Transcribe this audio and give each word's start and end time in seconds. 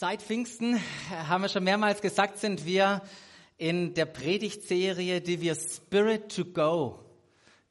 Seit 0.00 0.22
Pfingsten, 0.22 0.80
haben 1.10 1.42
wir 1.42 1.48
schon 1.48 1.64
mehrmals 1.64 2.00
gesagt, 2.00 2.38
sind 2.38 2.64
wir 2.64 3.02
in 3.56 3.94
der 3.94 4.06
Predigtserie, 4.06 5.20
die 5.20 5.40
wir 5.40 5.56
Spirit 5.56 6.32
to 6.36 6.44
Go 6.44 7.00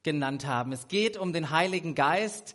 genannt 0.04 0.46
haben. 0.46 0.74
Es 0.74 0.90
geht 0.90 1.16
um 1.16 1.32
den 1.32 1.52
Heiligen 1.52 1.96
Geist, 1.96 2.54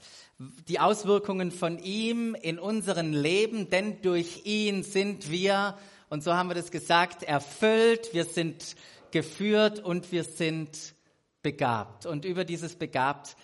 die 0.69 0.79
Auswirkungen 0.79 1.51
von 1.51 1.79
ihm 1.79 2.35
in 2.35 2.59
unserem 2.59 3.15
Leben, 3.15 3.71
denn 3.71 4.03
durch 4.03 4.43
ihn 4.45 4.83
sind 4.83 5.31
wir, 5.31 5.79
und 6.11 6.23
so 6.23 6.35
haben 6.35 6.51
wir 6.51 6.55
das 6.55 6.71
gesagt, 6.71 7.23
erfüllt, 7.23 8.13
wir 8.13 8.27
sind 8.27 8.77
geführt 9.11 9.81
und 9.81 10.13
wir 10.13 10.25
sind 10.25 10.95
begabt. 11.41 12.05
Und 12.05 12.27
über 12.27 12.45
dieses 12.45 12.77
Begabt 12.77 13.37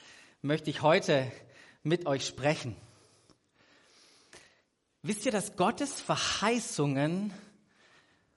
möchte 0.43 0.69
ich 0.69 0.83
heute 0.83 1.33
mit 1.83 2.05
euch 2.05 2.27
sprechen. 2.27 2.77
Wisst 5.09 5.25
ihr, 5.25 5.33
dass 5.33 5.57
Gottes 5.57 6.03
Verheißungen 6.03 7.33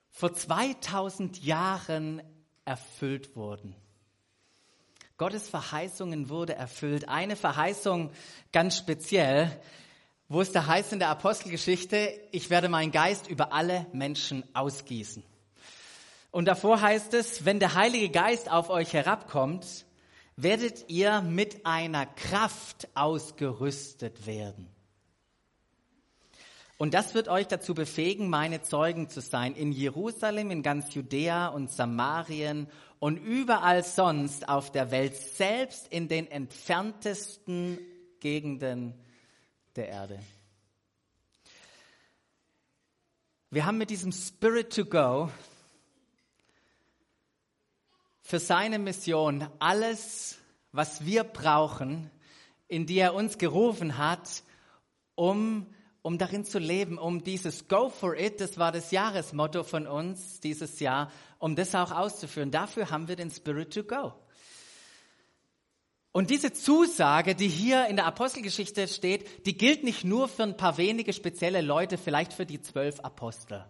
vor 0.09 0.33
2000 0.33 1.43
Jahren 1.43 2.21
erfüllt 2.63 3.35
wurden? 3.35 3.75
Gottes 5.17 5.49
Verheißungen 5.49 6.29
wurde 6.29 6.55
erfüllt. 6.55 7.09
Eine 7.09 7.35
Verheißung 7.35 8.13
ganz 8.53 8.77
speziell, 8.77 9.51
wo 10.29 10.39
es 10.39 10.53
da 10.53 10.65
heißt 10.65 10.93
in 10.93 10.99
der 10.99 11.09
Apostelgeschichte, 11.09 12.17
ich 12.31 12.49
werde 12.49 12.69
meinen 12.69 12.93
Geist 12.93 13.27
über 13.27 13.51
alle 13.51 13.85
Menschen 13.91 14.45
ausgießen. 14.55 15.25
Und 16.31 16.45
davor 16.45 16.79
heißt 16.79 17.13
es, 17.15 17.43
wenn 17.43 17.59
der 17.59 17.75
Heilige 17.75 18.11
Geist 18.11 18.49
auf 18.49 18.69
euch 18.69 18.93
herabkommt, 18.93 19.85
werdet 20.37 20.89
ihr 20.89 21.19
mit 21.19 21.65
einer 21.65 22.05
Kraft 22.05 22.87
ausgerüstet 22.95 24.25
werden. 24.25 24.70
Und 26.81 26.95
das 26.95 27.13
wird 27.13 27.27
euch 27.27 27.47
dazu 27.47 27.75
befähigen, 27.75 28.27
meine 28.27 28.63
Zeugen 28.63 29.07
zu 29.07 29.21
sein 29.21 29.53
in 29.53 29.71
Jerusalem, 29.71 30.49
in 30.49 30.63
ganz 30.63 30.95
Judäa 30.95 31.49
und 31.49 31.69
Samarien 31.69 32.67
und 32.97 33.17
überall 33.17 33.83
sonst 33.83 34.49
auf 34.49 34.71
der 34.71 34.89
Welt, 34.89 35.15
selbst 35.15 35.87
in 35.89 36.07
den 36.07 36.25
entferntesten 36.25 37.77
Gegenden 38.19 38.95
der 39.75 39.89
Erde. 39.89 40.19
Wir 43.51 43.67
haben 43.67 43.77
mit 43.77 43.91
diesem 43.91 44.11
Spirit 44.11 44.73
to 44.73 44.83
Go 44.83 45.29
für 48.23 48.39
seine 48.39 48.79
Mission 48.79 49.47
alles, 49.59 50.39
was 50.71 51.05
wir 51.05 51.25
brauchen, 51.25 52.09
in 52.67 52.87
die 52.87 52.97
er 52.97 53.13
uns 53.13 53.37
gerufen 53.37 53.99
hat, 53.99 54.41
um 55.13 55.67
um 56.01 56.17
darin 56.17 56.45
zu 56.45 56.57
leben, 56.59 56.97
um 56.97 57.23
dieses 57.23 57.67
Go 57.67 57.89
for 57.89 58.17
it, 58.17 58.41
das 58.41 58.57
war 58.57 58.71
das 58.71 58.91
Jahresmotto 58.91 59.63
von 59.63 59.85
uns 59.85 60.39
dieses 60.39 60.79
Jahr, 60.79 61.11
um 61.37 61.55
das 61.55 61.75
auch 61.75 61.91
auszuführen. 61.91 62.51
Dafür 62.51 62.89
haben 62.89 63.07
wir 63.07 63.15
den 63.15 63.29
Spirit 63.29 63.73
to 63.73 63.83
Go. 63.83 64.13
Und 66.11 66.29
diese 66.29 66.51
Zusage, 66.51 67.35
die 67.35 67.47
hier 67.47 67.87
in 67.87 67.95
der 67.95 68.05
Apostelgeschichte 68.05 68.87
steht, 68.87 69.45
die 69.45 69.57
gilt 69.57 69.83
nicht 69.83 70.03
nur 70.03 70.27
für 70.27 70.43
ein 70.43 70.57
paar 70.57 70.77
wenige 70.77 71.13
spezielle 71.13 71.61
Leute, 71.61 71.97
vielleicht 71.97 72.33
für 72.33 72.45
die 72.45 72.61
zwölf 72.61 72.99
Apostel. 72.99 73.65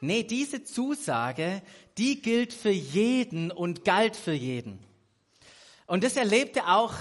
Nee, 0.00 0.24
diese 0.24 0.64
Zusage, 0.64 1.62
die 1.96 2.20
gilt 2.20 2.52
für 2.52 2.70
jeden 2.70 3.50
und 3.50 3.84
galt 3.84 4.16
für 4.16 4.34
jeden. 4.34 4.78
Und 5.86 6.04
das 6.04 6.16
erlebte 6.16 6.66
auch 6.68 6.92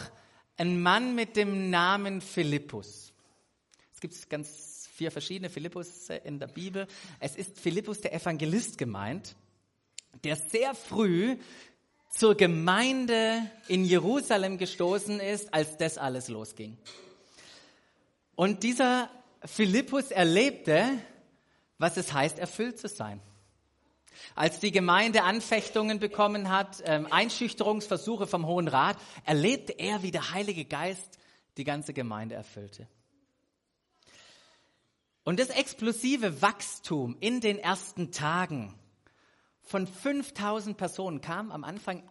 ein 0.56 0.82
Mann 0.82 1.16
mit 1.16 1.36
dem 1.36 1.70
Namen 1.70 2.22
Philippus 2.22 3.13
gibt 4.04 4.30
ganz 4.30 4.90
vier 4.94 5.12
verschiedene 5.12 5.50
Philippus 5.50 6.10
in 6.26 6.38
der 6.38 6.48
Bibel. 6.48 6.88
Es 7.22 7.38
ist 7.38 7.58
Philippus 7.58 8.02
der 8.02 8.14
Evangelist 8.14 8.78
gemeint, 8.78 9.34
der 10.26 10.36
sehr 10.36 10.76
früh 10.76 11.38
zur 12.10 12.36
Gemeinde 12.36 13.50
in 13.70 13.86
Jerusalem 13.86 14.58
gestoßen 14.58 15.22
ist, 15.22 15.54
als 15.54 15.78
das 15.78 15.98
alles 15.98 16.28
losging. 16.28 16.78
Und 18.36 18.64
dieser 18.64 19.10
Philippus 19.46 20.12
erlebte, 20.12 20.86
was 21.78 21.96
es 21.96 22.12
heißt, 22.12 22.38
erfüllt 22.40 22.78
zu 22.78 22.90
sein. 22.90 23.22
Als 24.36 24.60
die 24.60 24.74
Gemeinde 24.74 25.24
Anfechtungen 25.24 26.00
bekommen 26.00 26.50
hat, 26.50 26.84
ähm, 26.86 27.08
Einschüchterungsversuche 27.10 28.28
vom 28.28 28.48
Hohen 28.48 28.68
Rat, 28.68 28.98
erlebte 29.24 29.72
er, 29.80 30.04
wie 30.04 30.12
der 30.12 30.32
Heilige 30.34 30.66
Geist 30.66 31.20
die 31.56 31.64
ganze 31.64 31.94
Gemeinde 31.94 32.36
erfüllte. 32.36 32.86
Und 35.24 35.40
das 35.40 35.50
explosive 35.50 36.42
Wachstum 36.42 37.16
in 37.20 37.40
den 37.40 37.58
ersten 37.58 38.12
Tagen 38.12 38.74
von 39.62 39.88
5000 39.88 40.76
Personen 40.76 41.22
kam 41.22 41.52
am 41.52 41.64
Anfang 41.64 42.04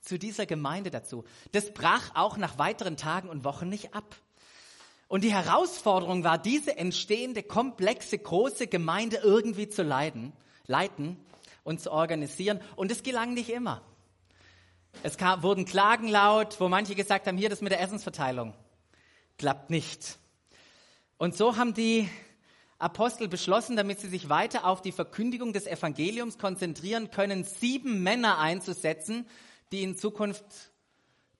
zu 0.00 0.18
dieser 0.18 0.46
Gemeinde 0.46 0.90
dazu. 0.90 1.24
Das 1.52 1.74
brach 1.74 2.14
auch 2.14 2.36
nach 2.36 2.58
weiteren 2.58 2.96
Tagen 2.96 3.28
und 3.28 3.44
Wochen 3.44 3.68
nicht 3.68 3.94
ab. 3.94 4.16
Und 5.08 5.24
die 5.24 5.32
Herausforderung 5.32 6.22
war, 6.22 6.38
diese 6.38 6.76
entstehende, 6.76 7.42
komplexe, 7.42 8.16
große 8.16 8.68
Gemeinde 8.68 9.20
irgendwie 9.24 9.68
zu 9.68 9.82
leiten, 9.82 10.32
leiten 10.66 11.16
und 11.64 11.80
zu 11.80 11.90
organisieren. 11.90 12.60
Und 12.76 12.92
es 12.92 13.02
gelang 13.02 13.34
nicht 13.34 13.50
immer. 13.50 13.82
Es 15.02 15.16
kam, 15.16 15.42
wurden 15.42 15.64
Klagen 15.64 16.06
laut, 16.06 16.60
wo 16.60 16.68
manche 16.68 16.94
gesagt 16.94 17.26
haben, 17.26 17.36
hier 17.36 17.48
das 17.48 17.60
mit 17.60 17.72
der 17.72 17.80
Essensverteilung 17.80 18.54
klappt 19.36 19.70
nicht. 19.70 20.18
Und 21.18 21.36
so 21.36 21.56
haben 21.56 21.74
die 21.74 22.08
Apostel 22.80 23.28
beschlossen, 23.28 23.76
damit 23.76 24.00
sie 24.00 24.08
sich 24.08 24.30
weiter 24.30 24.64
auf 24.64 24.80
die 24.80 24.90
Verkündigung 24.90 25.52
des 25.52 25.66
Evangeliums 25.66 26.38
konzentrieren 26.38 27.10
können, 27.10 27.44
sieben 27.44 28.02
Männer 28.02 28.38
einzusetzen, 28.38 29.28
die 29.70 29.82
in 29.82 29.96
Zukunft 29.96 30.44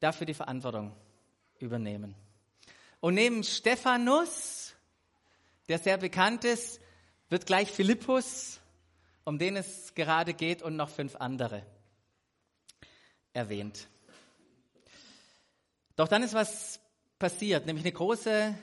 dafür 0.00 0.26
die 0.26 0.34
Verantwortung 0.34 0.94
übernehmen. 1.58 2.14
Und 3.00 3.14
neben 3.14 3.42
Stephanus, 3.42 4.74
der 5.68 5.78
sehr 5.78 5.96
bekannt 5.96 6.44
ist, 6.44 6.80
wird 7.30 7.46
gleich 7.46 7.70
Philippus, 7.70 8.60
um 9.24 9.38
den 9.38 9.56
es 9.56 9.94
gerade 9.94 10.34
geht, 10.34 10.62
und 10.62 10.76
noch 10.76 10.90
fünf 10.90 11.16
andere 11.16 11.64
erwähnt. 13.32 13.88
Doch 15.96 16.08
dann 16.08 16.22
ist 16.22 16.34
was 16.34 16.80
passiert, 17.18 17.64
nämlich 17.64 17.84
eine 17.84 17.92
große 17.92 18.54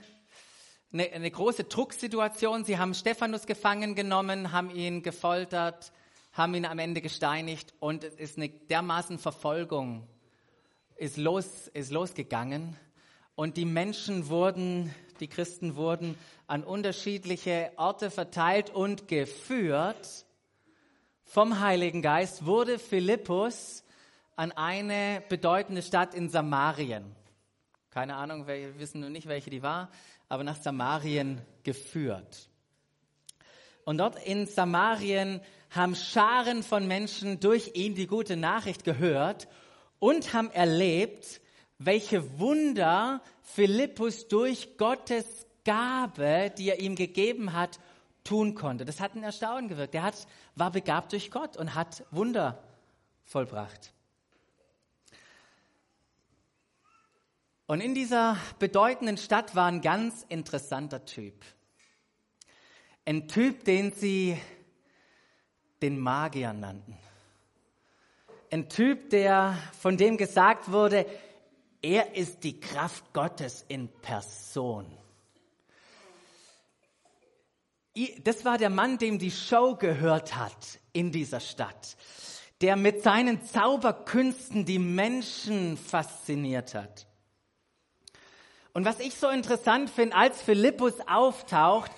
eine, 0.91 1.11
eine 1.11 1.31
große 1.31 1.65
Drucksituation. 1.65 2.63
Sie 2.63 2.77
haben 2.77 2.93
Stephanus 2.93 3.45
gefangen 3.45 3.95
genommen, 3.95 4.51
haben 4.51 4.69
ihn 4.69 5.03
gefoltert, 5.03 5.91
haben 6.33 6.53
ihn 6.55 6.65
am 6.65 6.79
Ende 6.79 7.01
gesteinigt 7.01 7.73
und 7.79 8.03
es 8.03 8.15
ist 8.15 8.37
eine 8.37 8.49
dermaßen 8.49 9.19
Verfolgung 9.19 10.07
ist 10.95 11.17
los, 11.17 11.67
ist 11.73 11.91
losgegangen 11.91 12.75
und 13.35 13.57
die 13.57 13.65
Menschen 13.65 14.29
wurden, 14.29 14.93
die 15.19 15.27
Christen 15.27 15.75
wurden 15.75 16.17
an 16.47 16.63
unterschiedliche 16.63 17.71
Orte 17.75 18.09
verteilt 18.09 18.71
und 18.71 19.07
geführt. 19.07 20.25
Vom 21.23 21.59
Heiligen 21.59 22.01
Geist 22.01 22.45
wurde 22.45 22.79
Philippus 22.79 23.83
an 24.35 24.51
eine 24.53 25.21
bedeutende 25.29 25.81
Stadt 25.81 26.15
in 26.15 26.29
Samarien. 26.29 27.15
Keine 27.91 28.15
Ahnung, 28.15 28.47
wir 28.47 28.79
wissen 28.79 29.01
nur 29.01 29.09
nicht, 29.09 29.27
welche 29.27 29.49
die 29.49 29.61
war 29.61 29.89
aber 30.29 30.43
nach 30.43 30.57
Samarien 30.57 31.41
geführt. 31.63 32.49
Und 33.85 33.99
dort 33.99 34.21
in 34.25 34.45
Samarien 34.47 35.41
haben 35.69 35.95
Scharen 35.95 36.63
von 36.63 36.87
Menschen 36.87 37.39
durch 37.39 37.71
ihn 37.75 37.95
die 37.95 38.07
gute 38.07 38.35
Nachricht 38.35 38.83
gehört 38.83 39.47
und 39.99 40.33
haben 40.33 40.51
erlebt, 40.51 41.41
welche 41.77 42.39
Wunder 42.39 43.21
Philippus 43.43 44.27
durch 44.27 44.77
Gottes 44.77 45.45
Gabe, 45.63 46.51
die 46.57 46.69
er 46.69 46.79
ihm 46.79 46.95
gegeben 46.95 47.53
hat, 47.53 47.79
tun 48.23 48.55
konnte. 48.55 48.83
Das 48.85 48.99
hat 48.99 49.15
ein 49.15 49.23
Erstaunen 49.23 49.69
gewirkt. 49.69 49.95
Er 49.95 50.03
hat, 50.03 50.27
war 50.55 50.71
begabt 50.71 51.13
durch 51.13 51.31
Gott 51.31 51.57
und 51.57 51.75
hat 51.75 52.03
Wunder 52.11 52.61
vollbracht. 53.23 53.93
Und 57.67 57.81
in 57.81 57.93
dieser 57.93 58.37
bedeutenden 58.59 59.17
Stadt 59.17 59.53
war 59.53 59.67
ein 59.67 59.81
ganz 59.81 60.25
interessanter 60.29 61.03
Typ. 61.03 61.43
Ein 63.05 63.27
Typ, 63.27 63.65
den 63.65 63.91
sie 63.91 64.37
den 65.81 65.99
Magier 65.99 66.53
nannten. 66.53 66.97
Ein 68.51 68.69
Typ, 68.69 69.09
der, 69.09 69.57
von 69.77 69.97
dem 69.97 70.15
gesagt 70.15 70.71
wurde, 70.71 71.05
er 71.81 72.15
ist 72.15 72.45
die 72.45 72.57
Kraft 72.57 73.11
Gottes 73.11 73.65
in 73.67 73.89
Person. 74.01 74.85
Das 78.23 78.45
war 78.45 78.57
der 78.57 78.69
Mann, 78.69 78.97
dem 78.97 79.19
die 79.19 79.31
Show 79.31 79.75
gehört 79.75 80.37
hat 80.37 80.79
in 80.93 81.11
dieser 81.11 81.41
Stadt, 81.41 81.97
der 82.61 82.77
mit 82.77 83.03
seinen 83.03 83.43
Zauberkünsten 83.43 84.63
die 84.63 84.79
Menschen 84.79 85.75
fasziniert 85.75 86.73
hat. 86.73 87.07
Und 88.77 88.85
was 88.85 88.99
ich 88.99 89.15
so 89.15 89.27
interessant 89.29 89.89
finde, 89.89 90.15
als 90.15 90.39
Philippus 90.39 90.93
auftaucht, 91.07 91.89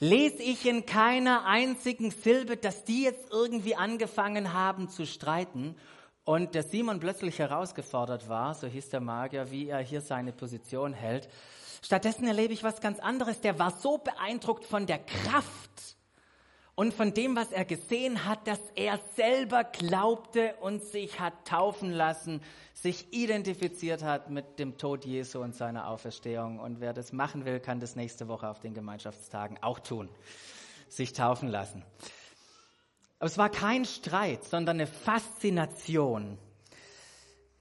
lese 0.00 0.42
ich 0.42 0.66
in 0.66 0.84
keiner 0.84 1.44
einzigen 1.46 2.10
Silbe, 2.10 2.56
dass 2.56 2.82
die 2.82 3.04
jetzt 3.04 3.30
irgendwie 3.30 3.76
angefangen 3.76 4.52
haben 4.52 4.88
zu 4.88 5.06
streiten 5.06 5.76
und 6.24 6.56
der 6.56 6.64
Simon 6.64 6.98
plötzlich 6.98 7.38
herausgefordert 7.38 8.28
war, 8.28 8.52
so 8.56 8.66
hieß 8.66 8.88
der 8.88 8.98
Magier, 8.98 9.52
wie 9.52 9.68
er 9.68 9.78
hier 9.78 10.00
seine 10.00 10.32
Position 10.32 10.92
hält. 10.92 11.28
Stattdessen 11.82 12.26
erlebe 12.26 12.52
ich 12.52 12.64
was 12.64 12.80
ganz 12.80 12.98
anderes. 12.98 13.40
Der 13.40 13.60
war 13.60 13.70
so 13.70 13.98
beeindruckt 13.98 14.64
von 14.64 14.86
der 14.86 14.98
Kraft 14.98 15.94
und 16.76 16.92
von 16.92 17.14
dem, 17.14 17.36
was 17.36 17.52
er 17.52 17.64
gesehen 17.64 18.24
hat, 18.24 18.46
dass 18.48 18.60
er 18.74 18.98
selber 19.14 19.62
glaubte 19.62 20.54
und 20.60 20.82
sich 20.82 21.20
hat 21.20 21.46
taufen 21.46 21.92
lassen, 21.92 22.42
sich 22.72 23.12
identifiziert 23.12 24.02
hat 24.02 24.28
mit 24.30 24.58
dem 24.58 24.76
Tod 24.76 25.04
Jesu 25.04 25.40
und 25.40 25.54
seiner 25.54 25.88
Auferstehung. 25.88 26.58
Und 26.58 26.80
wer 26.80 26.92
das 26.92 27.12
machen 27.12 27.44
will, 27.44 27.60
kann 27.60 27.78
das 27.78 27.94
nächste 27.94 28.26
Woche 28.26 28.48
auf 28.48 28.58
den 28.58 28.74
Gemeinschaftstagen 28.74 29.62
auch 29.62 29.78
tun, 29.78 30.08
sich 30.88 31.12
taufen 31.12 31.48
lassen. 31.48 31.84
Aber 33.20 33.26
es 33.26 33.38
war 33.38 33.50
kein 33.50 33.84
Streit, 33.84 34.44
sondern 34.44 34.76
eine 34.76 34.88
Faszination. 34.88 36.38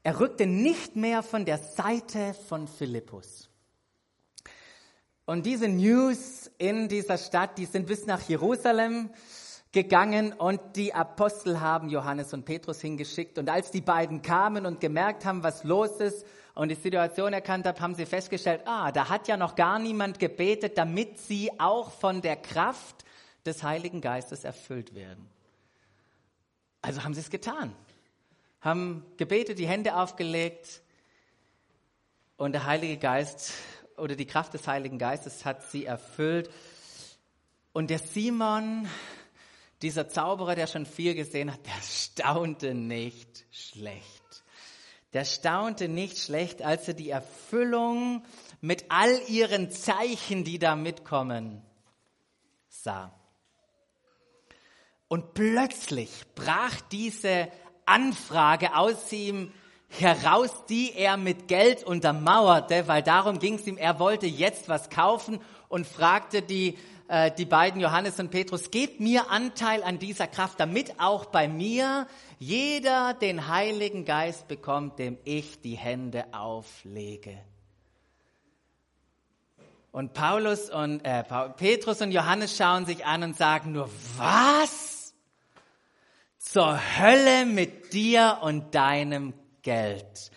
Er 0.02 0.20
rückte 0.20 0.48
nicht 0.48 0.96
mehr 0.96 1.22
von 1.22 1.46
der 1.46 1.60
Seite 1.60 2.34
von 2.34 2.68
Philippus. 2.68 3.50
Und 5.26 5.46
diese 5.46 5.70
News 5.70 6.52
in 6.58 6.90
dieser 6.90 7.18
Stadt, 7.18 7.58
die 7.58 7.66
sind 7.66 7.88
bis 7.88 8.06
nach 8.06 8.22
Jerusalem 8.28 9.10
gegangen 9.72 10.34
und 10.34 10.60
die 10.76 10.94
Apostel 10.94 11.62
haben 11.62 11.90
Johannes 11.90 12.34
und 12.34 12.46
Petrus 12.46 12.82
hingeschickt. 12.82 13.38
Und 13.38 13.50
als 13.50 13.72
die 13.72 13.82
beiden 13.82 14.22
kamen 14.22 14.66
und 14.66 14.82
gemerkt 14.82 15.26
haben, 15.26 15.42
was 15.42 15.64
los 15.64 16.00
ist 16.00 16.26
und 16.56 16.70
die 16.70 16.76
Situation 16.76 17.34
erkannt 17.34 17.66
haben, 17.66 17.80
haben 17.80 17.96
sie 17.96 18.06
festgestellt, 18.06 18.62
ah, 18.66 18.92
da 18.92 19.10
hat 19.10 19.28
ja 19.28 19.38
noch 19.38 19.56
gar 19.56 19.80
niemand 19.80 20.20
gebetet, 20.20 20.78
damit 20.78 21.18
sie 21.18 21.52
auch 21.58 21.92
von 21.92 22.22
der 22.22 22.36
Kraft 22.36 23.04
des 23.46 23.64
Heiligen 23.64 24.02
Geistes 24.02 24.44
erfüllt 24.44 24.94
werden. 24.94 25.28
Also 26.82 27.04
haben 27.04 27.14
sie 27.14 27.22
es 27.22 27.30
getan, 27.30 27.74
haben 28.60 29.06
gebetet, 29.16 29.58
die 29.58 29.68
Hände 29.68 29.96
aufgelegt 29.96 30.82
und 32.36 32.52
der 32.52 32.66
Heilige 32.66 32.98
Geist 32.98 33.54
oder 33.98 34.16
die 34.16 34.26
Kraft 34.26 34.54
des 34.54 34.68
Heiligen 34.68 34.98
Geistes 34.98 35.46
hat 35.46 35.64
sie 35.70 35.86
erfüllt. 35.86 36.50
Und 37.72 37.90
der 37.90 38.00
Simon, 38.00 38.88
dieser 39.82 40.10
Zauberer, 40.10 40.56
der 40.56 40.68
schon 40.68 40.86
viel 40.86 41.16
gesehen 41.16 41.52
hat, 41.52 41.66
der 41.66 41.82
staunte 41.82 42.74
nicht 42.74 43.46
schlecht. 43.52 44.44
Der 45.14 45.26
staunte 45.26 45.88
nicht 45.88 46.18
schlecht, 46.18 46.62
als 46.62 46.88
er 46.88 46.96
die 46.96 47.10
Erfüllung 47.10 48.26
mit 48.62 48.86
all 48.90 49.22
ihren 49.28 49.70
Zeichen, 49.70 50.44
die 50.44 50.58
da 50.58 50.76
mitkommen, 50.76 51.62
sah. 52.68 53.14
Und 55.08 55.36
plötzlich 55.36 56.10
brach 56.34 56.82
diese 56.92 57.52
Anfrage 57.86 58.76
aus 58.76 59.12
ihm 59.12 59.52
heraus, 60.00 60.66
die 60.68 60.94
er 60.96 61.18
mit 61.18 61.48
Geld 61.48 61.84
untermauerte, 61.84 62.88
weil 62.88 63.04
darum 63.04 63.40
ging 63.40 63.56
es 63.56 63.68
ihm, 63.68 63.78
er 63.78 64.00
wollte 64.00 64.26
jetzt 64.26 64.70
was 64.70 64.90
kaufen 64.90 65.40
und 65.70 65.88
fragte 65.88 66.42
die, 66.42 66.78
äh, 67.08 67.32
die 67.32 67.46
beiden 67.46 67.82
Johannes 67.82 68.20
und 68.20 68.32
Petrus, 68.32 68.72
gebt 68.72 69.00
mir 69.00 69.30
Anteil 69.30 69.84
an 69.84 70.00
dieser 70.00 70.28
Kraft, 70.28 70.60
damit 70.60 71.00
auch 71.00 71.26
bei 71.26 71.48
mir 71.48 72.08
jeder 72.40 73.14
den 73.14 73.48
Heiligen 73.48 74.06
Geist 74.06 74.48
bekommt, 74.48 75.00
dem 75.00 75.18
ich 75.24 75.62
die 75.62 75.76
Hände 75.76 76.26
auflege. 76.34 77.38
Und 79.92 80.14
Paulus 80.14 80.72
und 80.72 81.06
äh, 81.06 81.24
Petrus 81.56 82.02
und 82.02 82.12
Johannes 82.12 82.58
schauen 82.58 82.88
sich 82.88 83.06
an 83.06 83.22
und 83.22 83.38
sagen 83.38 83.74
nur, 83.74 83.90
was? 84.18 85.14
Zur 86.40 86.80
Hölle 86.98 87.46
mit 87.46 87.94
dir 87.94 88.40
und 88.42 88.74
deinem 88.74 89.34
Geld. 89.64 90.32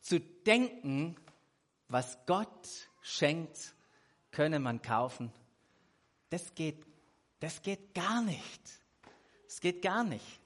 Zu 0.00 0.20
denken, 0.20 1.16
was 1.88 2.18
Gott 2.26 2.68
schenkt, 3.02 3.74
könne 4.30 4.60
man 4.60 4.82
kaufen, 4.82 5.32
das 6.30 6.54
geht, 6.54 6.84
das 7.40 7.62
geht 7.62 7.94
gar 7.94 8.22
nicht. 8.22 8.60
Das 9.46 9.60
geht 9.60 9.82
gar 9.82 10.04
nicht. 10.04 10.40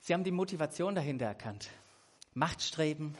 Sie 0.00 0.12
haben 0.12 0.24
die 0.24 0.30
Motivation 0.30 0.94
dahinter 0.94 1.26
erkannt. 1.26 1.70
Machtstreben, 2.34 3.16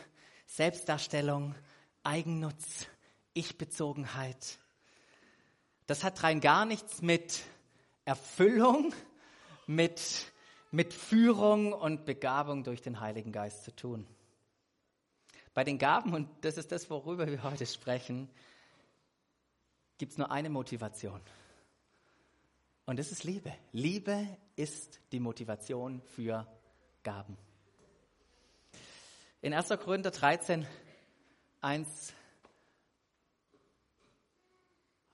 Selbstdarstellung, 0.47 1.55
Eigennutz, 2.03 2.87
Ich-Bezogenheit. 3.33 4.59
Das 5.87 6.05
hat 6.05 6.23
rein 6.23 6.41
gar 6.41 6.67
nichts 6.67 7.01
mit 7.01 7.43
Erfüllung, 8.05 8.93
mit 9.67 10.33
mit 10.75 10.93
Führung 10.93 11.73
und 11.73 12.05
Begabung 12.05 12.65
durch 12.65 12.83
den 12.83 12.99
Heiligen 12.99 13.31
Geist 13.31 13.63
zu 13.63 13.75
tun. 13.77 14.05
Bei 15.55 15.63
den 15.63 15.79
Gaben, 15.79 16.13
und 16.13 16.29
das 16.41 16.57
ist 16.57 16.73
das, 16.73 16.91
worüber 16.91 17.29
wir 17.29 17.45
heute 17.45 17.65
sprechen, 17.65 18.29
gibt 19.99 20.13
es 20.13 20.19
nur 20.19 20.33
eine 20.33 20.51
Motivation. 20.51 21.21
Und 22.87 22.99
das 22.99 23.13
ist 23.13 23.23
Liebe. 23.23 23.55
Liebe 23.71 24.27
ist 24.57 24.99
die 25.13 25.21
Motivation 25.21 26.03
für 26.17 26.45
Gaben. 27.05 27.39
In 29.43 29.55
1. 29.55 29.69
Korinther 29.69 30.11
13, 30.11 30.67
1 31.61 32.13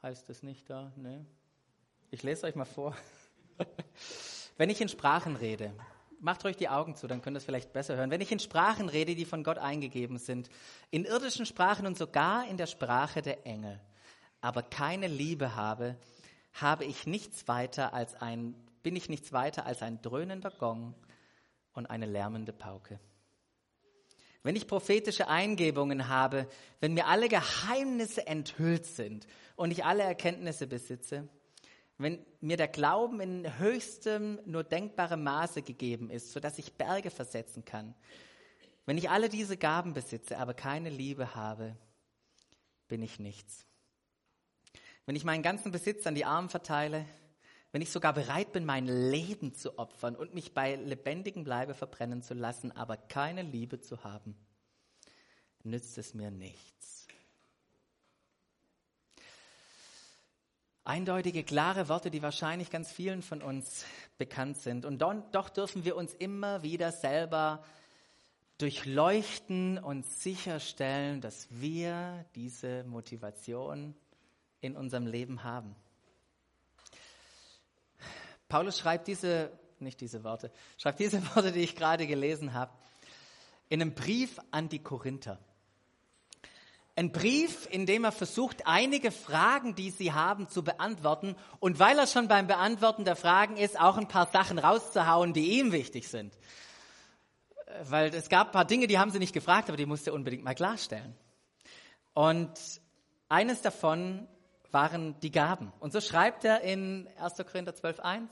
heißt 0.03 0.31
es 0.31 0.43
nicht 0.43 0.71
da, 0.71 0.91
ne? 0.97 1.27
Ich 2.11 2.23
lese 2.23 2.47
euch 2.47 2.55
mal 2.55 2.65
vor. 2.65 2.97
Wenn 4.61 4.69
ich 4.69 4.83
in 4.83 4.91
Sprachen 4.91 5.37
rede, 5.37 5.73
macht 6.21 6.45
euch 6.45 6.55
die 6.55 6.69
Augen 6.69 6.95
zu, 6.95 7.07
dann 7.07 7.23
könnt 7.23 7.35
ihr 7.35 7.39
es 7.39 7.47
vielleicht 7.47 7.73
besser 7.73 7.97
hören. 7.97 8.11
Wenn 8.11 8.21
ich 8.21 8.31
in 8.31 8.41
Sprachen 8.41 8.91
rede, 8.91 9.15
die 9.15 9.25
von 9.25 9.43
Gott 9.43 9.57
eingegeben 9.57 10.19
sind, 10.19 10.51
in 10.91 11.07
irdischen 11.07 11.47
Sprachen 11.47 11.87
und 11.87 11.97
sogar 11.97 12.47
in 12.47 12.59
der 12.59 12.67
Sprache 12.67 13.23
der 13.23 13.47
Engel, 13.47 13.81
aber 14.43 14.63
keine 14.63 15.07
Liebe 15.07 15.57
habe, 15.57 15.97
habe 16.53 16.85
ich 16.85 17.07
nichts 17.07 17.49
weiter 17.49 17.95
als 17.95 18.15
ein, 18.17 18.55
bin 18.83 18.97
ich 18.97 19.09
nichts 19.09 19.33
weiter 19.33 19.65
als 19.65 19.81
ein 19.81 20.03
dröhnender 20.03 20.51
Gong 20.51 20.93
und 21.73 21.87
eine 21.87 22.05
lärmende 22.05 22.53
Pauke. 22.53 23.01
Wenn 24.43 24.57
ich 24.57 24.67
prophetische 24.67 25.29
Eingebungen 25.29 26.09
habe, 26.09 26.47
wenn 26.81 26.93
mir 26.93 27.07
alle 27.07 27.31
Geheimnisse 27.31 28.27
enthüllt 28.27 28.85
sind 28.85 29.27
und 29.57 29.71
ich 29.71 29.87
alle 29.87 30.03
Erkenntnisse 30.03 30.67
besitze, 30.67 31.31
wenn 32.03 32.25
mir 32.41 32.57
der 32.57 32.69
Glauben 32.69 33.21
in 33.21 33.59
höchstem 33.59 34.41
nur 34.47 34.65
denkbarem 34.65 35.23
Maße 35.23 35.63
gegeben 35.63 36.11
ist, 36.11 36.33
sodass 36.33 36.59
ich 36.59 36.73
Berge 36.73 37.11
versetzen 37.11 37.65
kann, 37.65 37.95
wenn 38.87 38.97
ich 38.97 39.11
alle 39.11 39.29
diese 39.29 39.57
Gaben 39.57 39.93
besitze, 39.93 40.39
aber 40.39 40.55
keine 40.55 40.89
Liebe 40.89 41.35
habe, 41.35 41.77
bin 42.89 43.03
ich 43.03 43.19
nichts. 43.19 43.67
Wenn 45.05 45.15
ich 45.15 45.25
meinen 45.25 45.43
ganzen 45.43 45.73
Besitz 45.73 46.07
an 46.07 46.15
die 46.15 46.25
Armen 46.25 46.49
verteile, 46.49 47.05
wenn 47.73 47.83
ich 47.83 47.91
sogar 47.91 48.15
bereit 48.15 48.53
bin, 48.53 48.65
mein 48.65 48.87
Leben 48.87 49.55
zu 49.55 49.79
opfern 49.79 50.17
und 50.17 50.35
mich 50.35 50.55
bei 50.55 50.77
lebendigem 50.77 51.45
Bleibe 51.45 51.75
verbrennen 51.75 52.23
zu 52.23 52.35
lassen, 52.35 52.73
aber 52.73 52.97
keine 52.97 53.43
Liebe 53.43 53.81
zu 53.81 54.03
haben, 54.03 54.35
nützt 55.63 55.99
es 55.99 56.15
mir 56.15 56.31
nichts. 56.31 57.00
Eindeutige, 60.85 61.45
klare 61.45 61.89
Worte, 61.89 62.11
die 62.11 62.23
wahrscheinlich 62.23 62.71
ganz 62.71 62.91
vielen 62.91 63.23
von 63.23 63.43
uns 63.43 63.85
bekannt 64.17 64.57
sind. 64.57 64.85
Und 64.87 65.03
doch 65.03 65.51
dürfen 65.51 65.85
wir 65.85 65.95
uns 65.95 66.15
immer 66.15 66.63
wieder 66.63 66.91
selber 66.91 67.63
durchleuchten 68.59 69.79
und 69.79 70.07
sicherstellen, 70.07 71.21
dass 71.21 71.49
wir 71.51 72.25
diese 72.35 72.85
Motivation 72.85 73.95
in 74.61 74.77
unserem 74.77 75.07
Leben 75.07 75.45
haben. 75.45 75.75
Paulus 78.49 78.79
schreibt 78.79 79.07
diese, 79.07 79.51
nicht 79.79 80.01
diese 80.01 80.25
Worte, 80.25 80.51
schreibt 80.77 81.01
diese 81.01 81.23
Worte, 81.35 81.53
die 81.53 81.61
ich 81.61 81.77
gerade 81.77 82.07
gelesen 82.07 82.53
habe, 82.53 82.73
in 83.69 83.81
einem 83.81 83.95
Brief 83.95 84.41
an 84.51 84.69
die 84.69 84.83
Korinther. 84.83 85.39
Ein 87.01 87.13
Brief, 87.13 87.67
in 87.71 87.87
dem 87.87 88.05
er 88.05 88.13
versucht, 88.13 88.67
einige 88.67 89.11
Fragen, 89.11 89.75
die 89.75 89.89
sie 89.89 90.13
haben, 90.13 90.51
zu 90.51 90.63
beantworten. 90.63 91.35
Und 91.59 91.79
weil 91.79 91.99
er 91.99 92.07
schon 92.07 92.29
beim 92.29 92.47
Beantworten 92.47 93.07
der 93.07 93.17
Fragen 93.17 93.57
ist, 93.57 93.81
auch 93.81 93.97
ein 93.97 94.07
paar 94.07 94.27
Sachen 94.27 94.59
rauszuhauen, 94.59 95.33
die 95.33 95.59
ihm 95.59 95.73
wichtig 95.73 96.09
sind. 96.09 96.37
Weil 97.85 98.15
es 98.15 98.29
gab 98.29 98.49
ein 98.49 98.53
paar 98.53 98.67
Dinge, 98.67 98.87
die 98.87 98.99
haben 98.99 99.11
sie 99.13 99.19
nicht 99.19 99.33
gefragt, 99.33 99.71
aber 99.71 99.79
die 99.79 99.87
musste 99.87 100.11
er 100.11 100.15
unbedingt 100.15 100.45
mal 100.45 100.55
klarstellen. 100.55 101.15
Und 102.13 102.53
eines 103.31 103.63
davon 103.63 104.29
waren 104.71 105.19
die 105.21 105.31
Gaben. 105.31 105.73
Und 105.81 105.95
so 105.95 106.03
schreibt 106.03 106.45
er 106.45 106.61
in 106.61 107.09
1. 107.19 107.39
Korinther 107.51 107.73
12.1, 107.73 108.29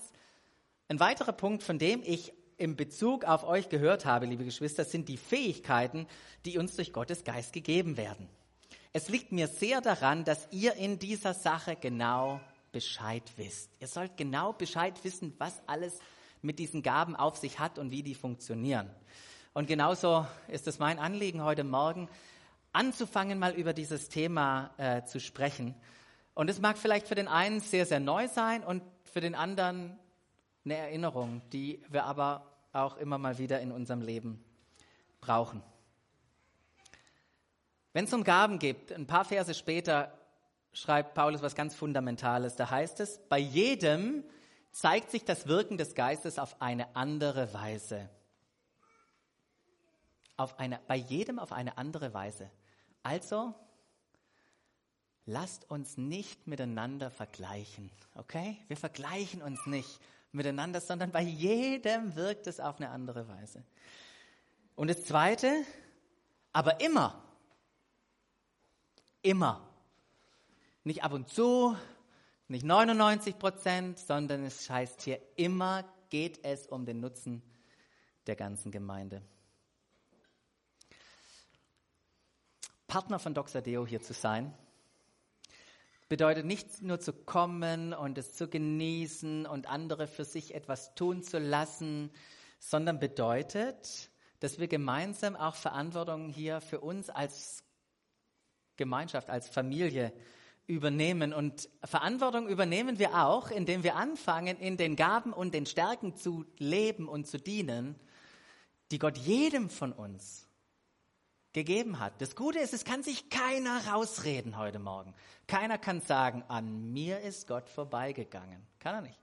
ein 0.89 1.01
weiterer 1.01 1.33
Punkt, 1.33 1.63
von 1.63 1.79
dem 1.79 2.03
ich 2.05 2.35
im 2.59 2.77
Bezug 2.77 3.25
auf 3.25 3.45
euch 3.45 3.71
gehört 3.71 4.05
habe, 4.05 4.27
liebe 4.27 4.45
Geschwister, 4.45 4.85
sind 4.85 5.09
die 5.09 5.17
Fähigkeiten, 5.17 6.07
die 6.45 6.59
uns 6.59 6.77
durch 6.77 6.93
Gottes 6.93 7.25
Geist 7.25 7.55
gegeben 7.55 7.97
werden. 7.97 8.29
Es 8.93 9.09
liegt 9.09 9.33
mir 9.33 9.49
sehr 9.49 9.81
daran, 9.81 10.25
dass 10.25 10.49
ihr 10.51 10.75
in 10.75 10.99
dieser 10.99 11.35
Sache 11.35 11.77
genau 11.77 12.41
Bescheid 12.73 13.23
wisst. 13.37 13.71
Ihr 13.81 13.87
sollt 13.87 14.17
genau 14.17 14.53
Bescheid 14.53 15.03
wissen, 15.05 15.35
was 15.39 15.61
alles 15.67 15.99
mit 16.43 16.59
diesen 16.59 16.83
Gaben 16.83 17.17
auf 17.17 17.37
sich 17.37 17.59
hat 17.59 17.79
und 17.79 17.91
wie 17.91 18.03
die 18.03 18.15
funktionieren. 18.15 18.91
Und 19.55 19.67
genauso 19.67 20.27
ist 20.47 20.69
es 20.69 20.79
mein 20.79 20.99
Anliegen 20.99 21.43
heute 21.43 21.65
Morgen, 21.65 22.09
anzufangen, 22.73 23.39
mal 23.39 23.55
über 23.55 23.73
dieses 23.73 24.09
Thema 24.09 24.71
äh, 24.77 25.03
zu 25.05 25.21
sprechen. 25.21 25.75
Und 26.35 26.49
es 26.49 26.61
mag 26.61 26.79
vielleicht 26.79 27.09
für 27.09 27.15
den 27.15 27.29
einen 27.29 27.61
sehr, 27.61 27.87
sehr 27.87 28.01
neu 28.01 28.29
sein 28.29 28.63
und 28.63 28.83
für 29.05 29.21
den 29.21 29.35
anderen 29.35 29.99
eine 30.65 30.77
Erinnerung, 30.77 31.43
die 31.53 31.83
wir 31.89 32.05
aber 32.05 32.47
auch 32.73 32.97
immer 32.99 33.19
mal 33.19 33.39
wieder 33.39 33.61
in 33.61 33.73
unserem 33.73 34.03
Leben 34.03 34.45
brauchen. 35.21 35.63
Wenn 37.99 38.05
es 38.05 38.13
um 38.13 38.23
Gaben 38.23 38.61
geht, 38.61 38.93
ein 38.93 39.09
paar 39.09 39.25
Verse 39.25 39.53
später 39.55 40.17
schreibt 40.73 41.15
Paulus 41.15 41.43
was 41.43 41.57
ganz 41.57 41.75
Fundamentales. 41.75 42.55
Da 42.55 42.71
heißt 42.71 43.01
es, 43.01 43.19
bei 43.29 43.41
jedem 43.41 44.23
zeigt 44.71 45.11
sich 45.11 45.25
das 45.25 45.49
Wirken 45.49 45.79
des 45.79 45.97
Geistes 45.97 46.39
auf 46.39 46.63
eine 46.63 46.95
andere 46.95 47.53
Weise. 47.53 48.09
Auf 50.37 50.61
eine, 50.61 50.79
bei 50.87 50.95
jedem 50.95 51.41
auf 51.41 51.51
eine 51.51 51.77
andere 51.77 52.15
Weise. 52.15 52.49
Also, 53.03 53.53
lasst 55.27 55.69
uns 55.69 55.97
nicht 55.97 56.47
miteinander 56.47 57.11
vergleichen, 57.11 57.91
okay? 58.15 58.59
Wir 58.69 58.77
vergleichen 58.77 59.43
uns 59.43 59.67
nicht 59.67 59.99
miteinander, 60.31 60.81
sondern 60.81 61.11
bei 61.11 61.23
jedem 61.23 62.15
wirkt 62.15 62.47
es 62.47 62.61
auf 62.61 62.77
eine 62.77 62.91
andere 62.91 63.27
Weise. 63.27 63.65
Und 64.77 64.89
das 64.89 65.05
Zweite, 65.05 65.65
aber 66.53 66.81
immer, 66.81 67.25
immer, 69.29 69.69
nicht 70.85 71.05
ab 71.05 71.13
und 71.13 71.29
zu, 71.29 71.77
nicht 72.49 72.65
99 72.65 73.39
Prozent, 73.39 73.99
sondern 73.99 74.45
es 74.45 74.71
heißt 74.71 75.03
hier 75.03 75.21
immer 75.37 75.85
geht 76.09 76.43
es 76.45 76.67
um 76.67 76.87
den 76.87 77.01
Nutzen 77.01 77.43
der 78.27 78.37
ganzen 78.37 78.73
Gemeinde. 78.73 79.23
Partner 82.87 83.19
von 83.19 83.35
Dr. 83.35 83.61
Deo 83.61 83.87
hier 83.87 84.01
zu 84.01 84.15
sein, 84.15 84.55
bedeutet 86.09 86.47
nicht 86.47 86.81
nur 86.81 86.99
zu 86.99 87.13
kommen 87.13 87.93
und 87.93 88.17
es 88.17 88.35
zu 88.35 88.49
genießen 88.49 89.45
und 89.45 89.69
andere 89.69 90.07
für 90.07 90.25
sich 90.25 90.55
etwas 90.55 90.95
tun 90.95 91.23
zu 91.23 91.39
lassen, 91.39 92.11
sondern 92.61 92.99
bedeutet, 92.99 94.11
dass 94.41 94.59
wir 94.59 94.69
gemeinsam 94.69 95.37
auch 95.37 95.55
Verantwortung 95.55 96.31
hier 96.31 96.63
für 96.63 96.81
uns 96.81 97.11
als 97.11 97.63
Gemeinschaft, 98.79 99.29
als 99.29 99.51
Familie 99.51 100.15
übernehmen. 100.67 101.35
Und 101.35 101.69
Verantwortung 101.85 102.49
übernehmen 102.49 102.99
wir 102.99 103.27
auch, 103.27 103.51
indem 103.51 103.83
wir 103.83 103.97
anfangen, 103.97 104.59
in 104.59 104.79
den 104.79 104.97
Gaben 104.97 105.35
und 105.35 105.53
den 105.53 105.67
Stärken 105.67 106.17
zu 106.17 106.47
leben 106.57 107.07
und 107.09 107.27
zu 107.27 107.39
dienen, 107.39 107.97
die 108.91 108.99
Gott 108.99 109.19
jedem 109.19 109.69
von 109.69 109.93
uns 109.93 110.47
gegeben 111.53 111.99
hat. 111.99 112.21
Das 112.21 112.37
Gute 112.37 112.59
ist, 112.59 112.73
es 112.73 112.85
kann 112.85 113.03
sich 113.03 113.31
keiner 113.31 113.87
rausreden 113.89 114.57
heute 114.57 114.79
Morgen. 114.79 115.15
Keiner 115.47 115.79
kann 115.79 116.01
sagen, 116.01 116.45
an 116.49 116.93
mir 116.93 117.21
ist 117.21 117.49
Gott 117.49 117.69
vorbeigegangen. 117.69 118.67
Kann 118.79 118.95
er 118.95 119.01
nicht. 119.03 119.19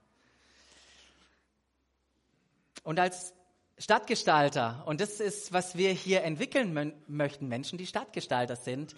Und 2.82 3.00
als 3.00 3.32
Stadtgestalter, 3.78 4.84
und 4.86 5.00
das 5.00 5.20
ist, 5.20 5.52
was 5.52 5.76
wir 5.76 5.92
hier 5.92 6.22
entwickeln 6.22 6.94
möchten, 7.06 7.48
Menschen, 7.48 7.78
die 7.78 7.86
Stadtgestalter 7.86 8.56
sind, 8.56 8.94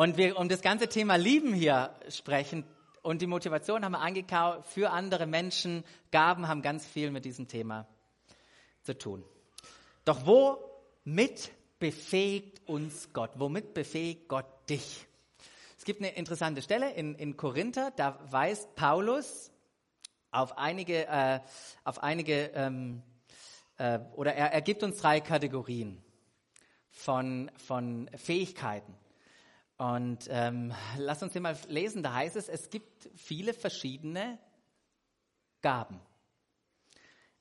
und 0.00 0.16
wir 0.16 0.38
um 0.38 0.48
das 0.48 0.62
ganze 0.62 0.88
Thema 0.88 1.16
Lieben 1.16 1.52
hier 1.52 1.94
sprechen, 2.08 2.64
und 3.02 3.20
die 3.20 3.26
Motivation 3.26 3.84
haben 3.84 3.92
wir 3.92 4.00
angekauft 4.00 4.70
für 4.70 4.92
andere 4.92 5.26
Menschen. 5.26 5.84
Gaben 6.10 6.48
haben 6.48 6.62
ganz 6.62 6.86
viel 6.86 7.10
mit 7.10 7.26
diesem 7.26 7.48
Thema 7.48 7.86
zu 8.82 8.96
tun. 8.96 9.22
Doch 10.06 10.24
womit 10.24 11.50
befähigt 11.78 12.66
uns 12.66 13.12
Gott? 13.12 13.32
Womit 13.34 13.74
befähigt 13.74 14.26
Gott 14.26 14.46
dich? 14.70 15.06
Es 15.76 15.84
gibt 15.84 16.00
eine 16.00 16.14
interessante 16.14 16.62
Stelle 16.62 16.94
in, 16.94 17.14
in 17.14 17.36
Korinther, 17.36 17.90
da 17.90 18.18
weist 18.30 18.74
Paulus 18.76 19.50
auf 20.30 20.56
einige, 20.56 21.08
äh, 21.08 21.40
auf 21.84 22.02
einige 22.02 22.52
ähm, 22.54 23.02
äh, 23.76 23.98
oder 24.14 24.32
er, 24.32 24.50
er 24.50 24.62
gibt 24.62 24.82
uns 24.82 24.96
drei 24.96 25.20
Kategorien 25.20 26.02
von, 26.90 27.50
von 27.58 28.08
Fähigkeiten. 28.16 28.94
Und 29.80 30.26
ähm, 30.28 30.74
lass 30.98 31.22
uns 31.22 31.32
den 31.32 31.42
mal 31.42 31.56
lesen, 31.68 32.02
da 32.02 32.12
heißt 32.12 32.36
es, 32.36 32.50
es 32.50 32.68
gibt 32.68 33.08
viele 33.16 33.54
verschiedene 33.54 34.38
Gaben. 35.62 35.98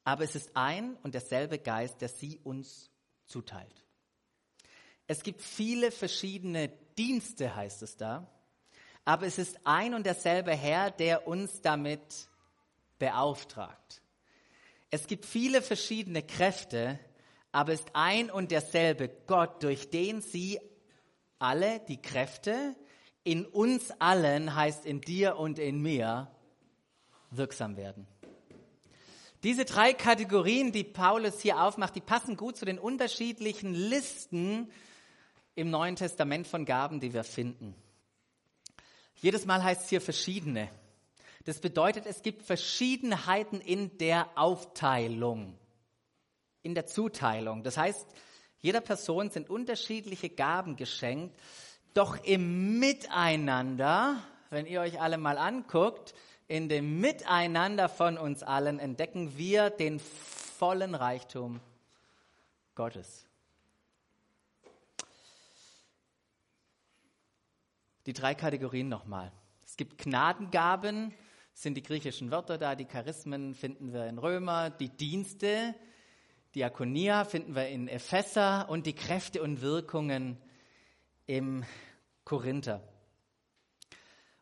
Aber 0.05 0.24
es 0.24 0.36
ist 0.36 0.55
ein 0.55 0.96
und 1.03 1.13
derselbe 1.13 1.60
Geist, 1.60 2.00
der 2.00 2.08
sie 2.08 2.39
uns 2.39 2.89
zuteilt. 3.25 3.84
Es 5.05 5.22
gibt 5.22 5.41
viele 5.41 5.91
verschiedene 5.91 6.69
Dienste, 6.98 7.53
heißt 7.58 7.84
es 7.84 7.98
da. 7.98 8.25
Aber 9.03 9.25
es 9.25 9.38
ist 9.38 9.60
ein 9.65 9.93
und 9.93 10.05
derselbe 10.05 10.55
Herr, 10.55 10.91
der 10.91 11.27
uns 11.27 11.60
damit 11.60 12.29
beauftragt. 13.00 14.01
Es 14.91 15.08
gibt 15.08 15.25
viele 15.25 15.62
verschiedene 15.62 16.24
Kräfte, 16.24 17.00
aber 17.51 17.74
es 17.74 17.81
ist 17.81 17.89
ein 17.96 18.31
und 18.31 18.51
derselbe 18.51 19.10
Gott, 19.27 19.62
durch 19.62 19.89
den 19.89 20.22
sie 20.22 20.58
alle, 21.39 21.79
die 21.88 22.01
Kräfte, 22.01 22.75
in 23.24 23.46
uns 23.46 23.91
allen, 24.00 24.55
heißt 24.55 24.86
in 24.86 25.01
dir 25.01 25.38
und 25.38 25.60
in 25.60 25.81
mir, 25.81 26.29
wirksam 27.31 27.77
werden. 27.77 28.08
Diese 29.43 29.63
drei 29.63 29.93
Kategorien, 29.93 30.72
die 30.72 30.84
Paulus 30.84 31.39
hier 31.39 31.62
aufmacht, 31.62 31.96
die 31.96 32.01
passen 32.01 32.36
gut 32.36 32.58
zu 32.58 32.65
den 32.65 32.77
unterschiedlichen 32.77 33.74
Listen 33.74 34.69
im 35.55 35.69
Neuen 35.69 35.96
Testament 35.96 36.46
von 36.46 36.65
Gaben, 36.65 37.00
die 37.00 37.13
wir 37.13 37.24
finden. 37.24 37.74
Jedes 39.15 39.46
Mal 39.46 39.63
heißt 39.63 39.84
es 39.84 39.89
hier 39.89 40.01
verschiedene. 40.01 40.69
Das 41.46 41.60
bedeutet, 41.60 42.05
es 42.05 42.22
gibt 42.22 42.43
Verschiedenheiten 42.43 43.62
in 43.62 43.98
der 43.98 44.27
Aufteilung, 44.36 45.58
in 46.62 46.75
der 46.75 46.86
Zuteilung. 46.86 47.63
Das 47.63 47.77
heißt, 47.77 48.05
jeder 48.62 48.82
Person 48.82 49.30
sind 49.30 49.50
unterschiedliche 49.50 50.30
Gaben 50.30 50.75
geschenkt, 50.75 51.39
doch 51.94 52.24
im 52.24 52.80
Miteinander, 52.80 54.22
wenn 54.50 54.66
ihr 54.66 54.82
euch 54.82 55.01
alle 55.01 55.18
mal 55.18 55.38
anguckt, 55.38 56.13
in 56.48 56.70
dem 56.70 57.00
Miteinander 57.00 57.89
von 57.89 58.18
uns 58.18 58.44
allen 58.44 58.80
entdecken 58.80 59.38
wir 59.38 59.70
den 59.70 60.00
vollen 60.00 60.96
Reichtum 60.96 61.60
Gottes. 62.75 63.30
die 68.10 68.13
drei 68.13 68.34
Kategorien 68.34 68.89
nochmal. 68.89 69.32
Es 69.63 69.78
gibt 69.78 70.00
Gnadengaben, 70.00 71.13
sind 71.54 71.75
die 71.75 71.84
griechischen 71.84 72.32
Wörter 72.32 72.58
da, 72.58 72.74
die 72.74 72.86
Charismen 72.86 73.54
finden 73.54 73.94
wir 73.94 74.08
in 74.08 74.18
Römer, 74.18 74.72
die 74.72 74.89
Dienste, 74.89 75.75
Diakonia 76.56 77.25
finden 77.25 77.56
wir 77.56 77.68
in 77.68 77.88
Epheser 77.88 78.68
und 78.70 78.88
die 78.88 78.94
Kräfte 78.94 79.44
und 79.44 79.62
Wirkungen 79.62 80.38
im 81.27 81.63
Korinther. 82.25 82.82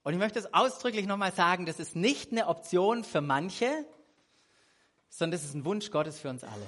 Und 0.04 0.14
ich 0.14 0.20
möchte 0.20 0.40
es 0.40 0.54
ausdrücklich 0.54 1.06
nochmal 1.06 1.34
sagen, 1.34 1.66
das 1.66 1.80
ist 1.80 1.98
nicht 1.98 2.32
eine 2.32 2.48
Option 2.48 3.04
für 3.04 3.20
manche, 3.20 3.86
sondern 5.10 5.38
das 5.38 5.44
ist 5.44 5.54
ein 5.54 5.66
Wunsch 5.66 5.92
Gottes 5.92 6.20
für 6.20 6.30
uns 6.30 6.46
alle. 6.46 6.68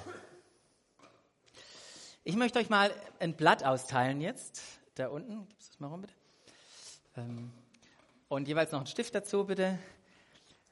Ich 2.22 2.36
möchte 2.36 2.58
euch 2.58 2.68
mal 2.68 2.92
ein 3.18 3.34
Blatt 3.34 3.64
austeilen 3.64 4.20
jetzt. 4.20 4.60
Da 4.94 5.08
unten, 5.08 5.48
gibst 5.48 5.70
das 5.70 5.80
mal 5.80 5.86
rum 5.86 6.02
bitte? 6.02 6.12
Ähm, 7.16 7.50
und 8.28 8.46
jeweils 8.46 8.72
noch 8.72 8.80
einen 8.80 8.86
Stift 8.86 9.14
dazu, 9.14 9.46
bitte. 9.46 9.78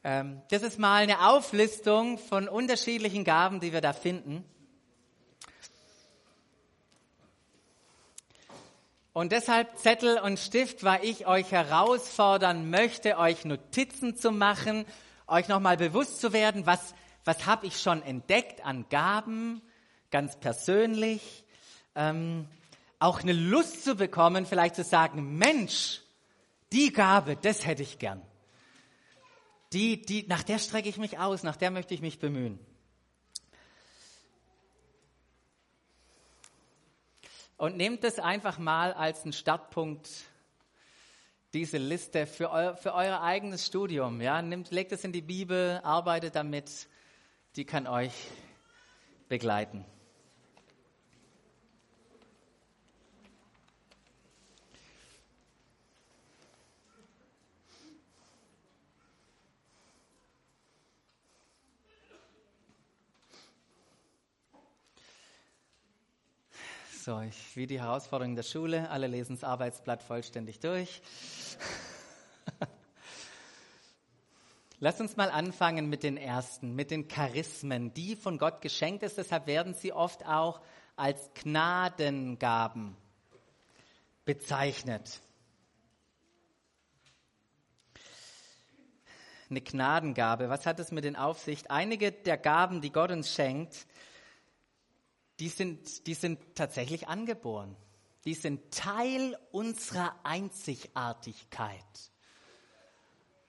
Ähm, 0.04 0.42
das 0.50 0.62
ist 0.62 0.78
mal 0.78 1.02
eine 1.02 1.26
Auflistung 1.26 2.18
von 2.18 2.48
unterschiedlichen 2.48 3.24
Gaben, 3.24 3.60
die 3.60 3.72
wir 3.72 3.80
da 3.80 3.94
finden. 3.94 4.44
Und 9.18 9.32
deshalb 9.32 9.76
Zettel 9.78 10.20
und 10.20 10.38
Stift, 10.38 10.84
weil 10.84 11.04
ich 11.04 11.26
euch 11.26 11.50
herausfordern 11.50 12.70
möchte, 12.70 13.18
euch 13.18 13.44
Notizen 13.44 14.14
zu 14.14 14.30
machen, 14.30 14.84
euch 15.26 15.48
nochmal 15.48 15.76
bewusst 15.76 16.20
zu 16.20 16.32
werden, 16.32 16.66
was, 16.66 16.94
was 17.24 17.44
habe 17.44 17.66
ich 17.66 17.80
schon 17.80 18.00
entdeckt 18.00 18.64
an 18.64 18.86
Gaben, 18.90 19.60
ganz 20.12 20.36
persönlich. 20.36 21.42
Ähm, 21.96 22.46
auch 23.00 23.20
eine 23.20 23.32
Lust 23.32 23.82
zu 23.82 23.96
bekommen, 23.96 24.46
vielleicht 24.46 24.76
zu 24.76 24.84
sagen, 24.84 25.36
Mensch, 25.36 26.00
die 26.72 26.92
Gabe, 26.92 27.34
das 27.34 27.66
hätte 27.66 27.82
ich 27.82 27.98
gern. 27.98 28.22
Die, 29.72 30.00
die, 30.00 30.28
nach 30.28 30.44
der 30.44 30.60
strecke 30.60 30.88
ich 30.88 30.96
mich 30.96 31.18
aus, 31.18 31.42
nach 31.42 31.56
der 31.56 31.72
möchte 31.72 31.92
ich 31.92 32.02
mich 32.02 32.20
bemühen. 32.20 32.60
Und 37.58 37.76
nehmt 37.76 38.04
es 38.04 38.20
einfach 38.20 38.58
mal 38.58 38.92
als 38.92 39.24
einen 39.24 39.32
Startpunkt 39.32 40.08
diese 41.52 41.76
Liste 41.76 42.24
für, 42.26 42.52
eu, 42.52 42.76
für 42.76 42.94
euer 42.94 43.20
eigenes 43.20 43.66
Studium. 43.66 44.20
Ja? 44.20 44.40
Nimmt, 44.40 44.70
legt 44.70 44.92
es 44.92 45.02
in 45.02 45.10
die 45.10 45.22
Bibel, 45.22 45.80
arbeitet 45.82 46.36
damit. 46.36 46.86
Die 47.56 47.64
kann 47.64 47.88
euch 47.88 48.12
begleiten. 49.28 49.84
So, 67.08 67.22
ich, 67.22 67.56
wie 67.56 67.66
die 67.66 67.80
Herausforderung 67.80 68.36
der 68.36 68.42
Schule, 68.42 68.90
alle 68.90 69.06
lesen 69.06 69.34
das 69.34 69.42
Arbeitsblatt 69.42 70.02
vollständig 70.02 70.60
durch. 70.60 71.00
Lass 74.78 75.00
uns 75.00 75.16
mal 75.16 75.30
anfangen 75.30 75.88
mit 75.88 76.02
den 76.02 76.18
ersten, 76.18 76.74
mit 76.74 76.90
den 76.90 77.08
Charismen, 77.08 77.94
die 77.94 78.14
von 78.14 78.36
Gott 78.36 78.60
geschenkt 78.60 79.02
ist. 79.02 79.16
Deshalb 79.16 79.46
werden 79.46 79.72
sie 79.72 79.94
oft 79.94 80.26
auch 80.26 80.60
als 80.96 81.30
Gnadengaben 81.32 82.94
bezeichnet. 84.26 85.22
Eine 89.48 89.62
Gnadengabe, 89.62 90.50
was 90.50 90.66
hat 90.66 90.78
es 90.78 90.92
mit 90.92 91.04
den 91.04 91.16
Aufsicht? 91.16 91.70
Einige 91.70 92.12
der 92.12 92.36
Gaben, 92.36 92.82
die 92.82 92.92
Gott 92.92 93.10
uns 93.10 93.32
schenkt, 93.32 93.86
die 95.40 95.48
sind, 95.48 96.06
die 96.06 96.14
sind 96.14 96.38
tatsächlich 96.54 97.08
angeboren. 97.08 97.76
Die 98.24 98.34
sind 98.34 98.72
Teil 98.72 99.38
unserer 99.52 100.14
Einzigartigkeit. 100.24 101.84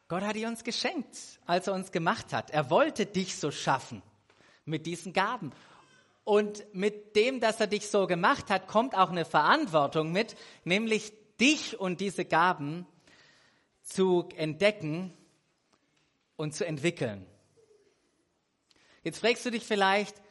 Gott 0.07 0.23
hat 0.23 0.35
die 0.35 0.45
uns 0.45 0.63
geschenkt, 0.63 1.17
als 1.45 1.67
er 1.67 1.73
uns 1.73 1.91
gemacht 1.91 2.33
hat. 2.33 2.49
Er 2.51 2.69
wollte 2.69 3.05
dich 3.05 3.35
so 3.35 3.51
schaffen 3.51 4.01
mit 4.65 4.85
diesen 4.85 5.13
Gaben. 5.13 5.51
Und 6.23 6.63
mit 6.73 7.15
dem, 7.15 7.39
dass 7.39 7.59
er 7.59 7.67
dich 7.67 7.89
so 7.89 8.05
gemacht 8.05 8.49
hat, 8.49 8.67
kommt 8.67 8.95
auch 8.95 9.09
eine 9.09 9.25
Verantwortung 9.25 10.11
mit, 10.11 10.35
nämlich 10.63 11.11
dich 11.39 11.79
und 11.79 12.01
diese 12.01 12.25
Gaben 12.25 12.85
zu 13.81 14.29
entdecken 14.35 15.13
und 16.35 16.53
zu 16.53 16.65
entwickeln. 16.65 17.25
Jetzt 19.03 19.19
fragst 19.19 19.45
du 19.45 19.51
dich 19.51 19.63
vielleicht, 19.63 20.21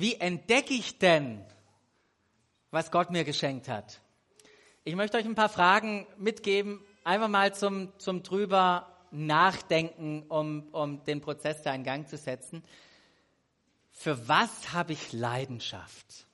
wie 0.00 0.14
entdecke 0.16 0.74
ich 0.74 0.98
denn, 0.98 1.44
was 2.70 2.90
Gott 2.90 3.10
mir 3.10 3.24
geschenkt 3.24 3.68
hat? 3.68 4.00
Ich 4.84 4.94
möchte 4.94 5.18
euch 5.18 5.26
ein 5.26 5.34
paar 5.34 5.48
Fragen 5.48 6.06
mitgeben, 6.16 6.80
einfach 7.04 7.28
mal 7.28 7.54
zum, 7.54 7.92
zum 7.98 8.22
drüber 8.22 8.96
nachdenken, 9.10 10.22
um, 10.28 10.68
um 10.72 11.04
den 11.04 11.20
Prozess 11.20 11.62
da 11.62 11.74
in 11.74 11.84
Gang 11.84 12.08
zu 12.08 12.16
setzen. 12.16 12.64
Für 13.90 14.28
was 14.28 14.72
habe 14.72 14.92
ich 14.92 15.12
Leidenschaft? 15.12 16.26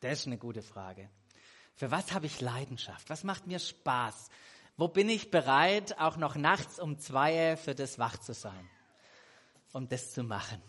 Das 0.00 0.20
ist 0.20 0.26
eine 0.26 0.38
gute 0.38 0.62
Frage. 0.62 1.08
Für 1.74 1.90
was 1.90 2.12
habe 2.12 2.26
ich 2.26 2.40
Leidenschaft? 2.40 3.08
Was 3.10 3.24
macht 3.24 3.46
mir 3.46 3.58
Spaß? 3.58 4.28
Wo 4.76 4.88
bin 4.88 5.08
ich 5.08 5.30
bereit, 5.30 5.98
auch 5.98 6.16
noch 6.16 6.36
nachts 6.36 6.78
um 6.78 6.98
zwei 6.98 7.56
für 7.56 7.74
das 7.74 7.98
wach 7.98 8.18
zu 8.18 8.34
sein, 8.34 8.68
um 9.72 9.88
das 9.88 10.12
zu 10.12 10.22
machen? 10.22 10.62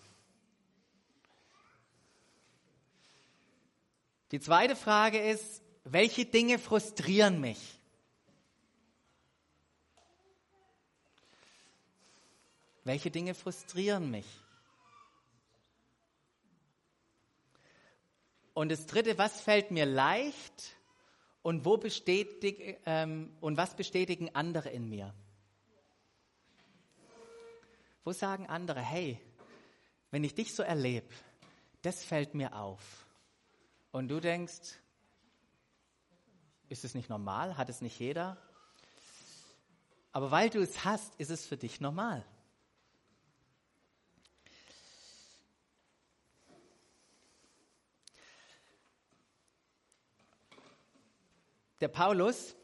Die 4.34 4.40
zweite 4.40 4.75
Frage 4.75 5.20
ist, 5.20 5.62
welche 5.84 6.25
Dinge 6.25 6.58
frustrieren 6.58 7.40
mich? 7.40 7.80
Welche 12.84 13.12
Dinge 13.12 13.36
frustrieren 13.36 14.10
mich? 14.10 14.25
Und 18.56 18.72
das 18.72 18.88
dritte, 18.88 19.19
was 19.19 19.39
fällt 19.39 19.69
mir 19.69 19.86
leicht 19.86 20.78
und 21.43 21.63
wo 21.63 21.78
bestätig, 21.78 22.80
ähm, 22.88 23.38
und 23.39 23.56
was 23.56 23.76
bestätigen 23.76 24.34
andere 24.34 24.69
in 24.69 24.89
mir? 24.89 25.13
Wo 28.04 28.13
sagen 28.13 28.48
andere, 28.48 28.82
hey, 28.82 29.19
wenn 30.10 30.24
ich 30.24 30.34
dich 30.34 30.56
so 30.56 30.63
erlebe, 30.63 31.13
das 31.84 32.04
fällt 32.04 32.34
mir 32.34 32.56
auf. 32.56 33.03
Und 33.93 34.08
du 34.08 34.19
denkst, 34.19 34.79
ist 36.67 36.84
es 36.84 36.95
nicht 36.95 37.10
normal? 37.10 37.58
Hat 37.58 37.69
es 37.69 37.79
nicht 37.79 37.99
jeder? 37.99 38.38
Aber 40.12 40.32
weil 40.32 40.49
du 40.49 40.63
es 40.63 40.84
hast, 40.84 41.13
ist 41.19 41.29
es 41.29 41.45
für 41.45 41.58
dich 41.58 41.79
normal. 41.79 42.25
Der 51.79 51.88
Paulus, 51.88 52.56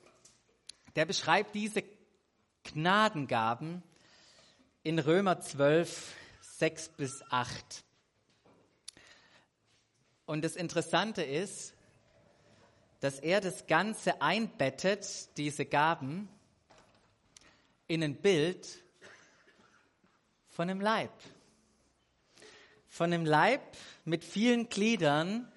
der 0.95 1.05
beschreibt 1.05 1.53
diese 1.53 1.83
Gnadengaben 2.63 3.83
in 4.81 4.97
Römer 4.97 5.39
12, 5.39 6.11
6 6.41 6.89
bis 6.89 7.23
8. 7.29 7.83
Und 10.29 10.43
das 10.43 10.55
Interessante 10.55 11.23
ist, 11.23 11.73
dass 12.99 13.17
er 13.19 13.41
das 13.41 13.65
Ganze 13.65 14.21
einbettet, 14.21 15.35
diese 15.37 15.65
Gaben, 15.65 16.29
in 17.87 18.03
ein 18.03 18.15
Bild 18.15 18.67
von 20.51 20.69
einem 20.69 20.81
Leib. 20.81 21.11
Von 22.89 23.11
einem 23.11 23.25
Leib 23.25 23.75
mit 24.05 24.23
vielen 24.23 24.69
Gliedern, 24.69 25.51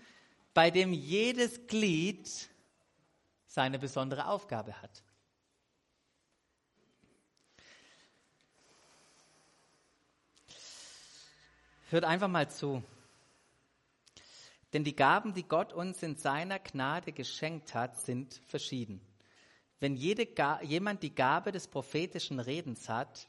bei 0.54 0.70
dem 0.70 0.94
jedes 0.94 1.66
Glied 1.66 2.30
seine 3.46 3.78
besondere 3.78 4.26
Aufgabe 4.26 4.80
hat. 4.80 5.02
Hört 11.90 12.04
einfach 12.04 12.28
mal 12.28 12.50
zu. 12.50 12.82
Denn 14.72 14.85
die 14.85 14.96
Gaben, 14.96 15.35
die 15.35 15.42
Gott 15.42 15.72
uns 15.72 16.02
in 16.02 16.16
seiner 16.16 16.58
Gnade 16.58 17.12
geschenkt 17.12 17.74
hat, 17.74 17.98
sind 18.00 18.40
verschieden. 18.46 19.00
Wenn 19.80 19.96
jede, 19.96 20.28
jemand 20.62 21.02
die 21.02 21.14
Gabe 21.14 21.52
des 21.52 21.68
prophetischen 21.68 22.40
Redens 22.40 22.88
hat, 22.88 23.28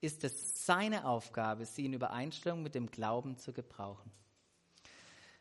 ist 0.00 0.22
es 0.22 0.66
seine 0.66 1.06
Aufgabe, 1.06 1.64
sie 1.64 1.86
in 1.86 1.94
Übereinstimmung 1.94 2.62
mit 2.62 2.74
dem 2.74 2.90
Glauben 2.90 3.38
zu 3.38 3.52
gebrauchen. 3.52 4.12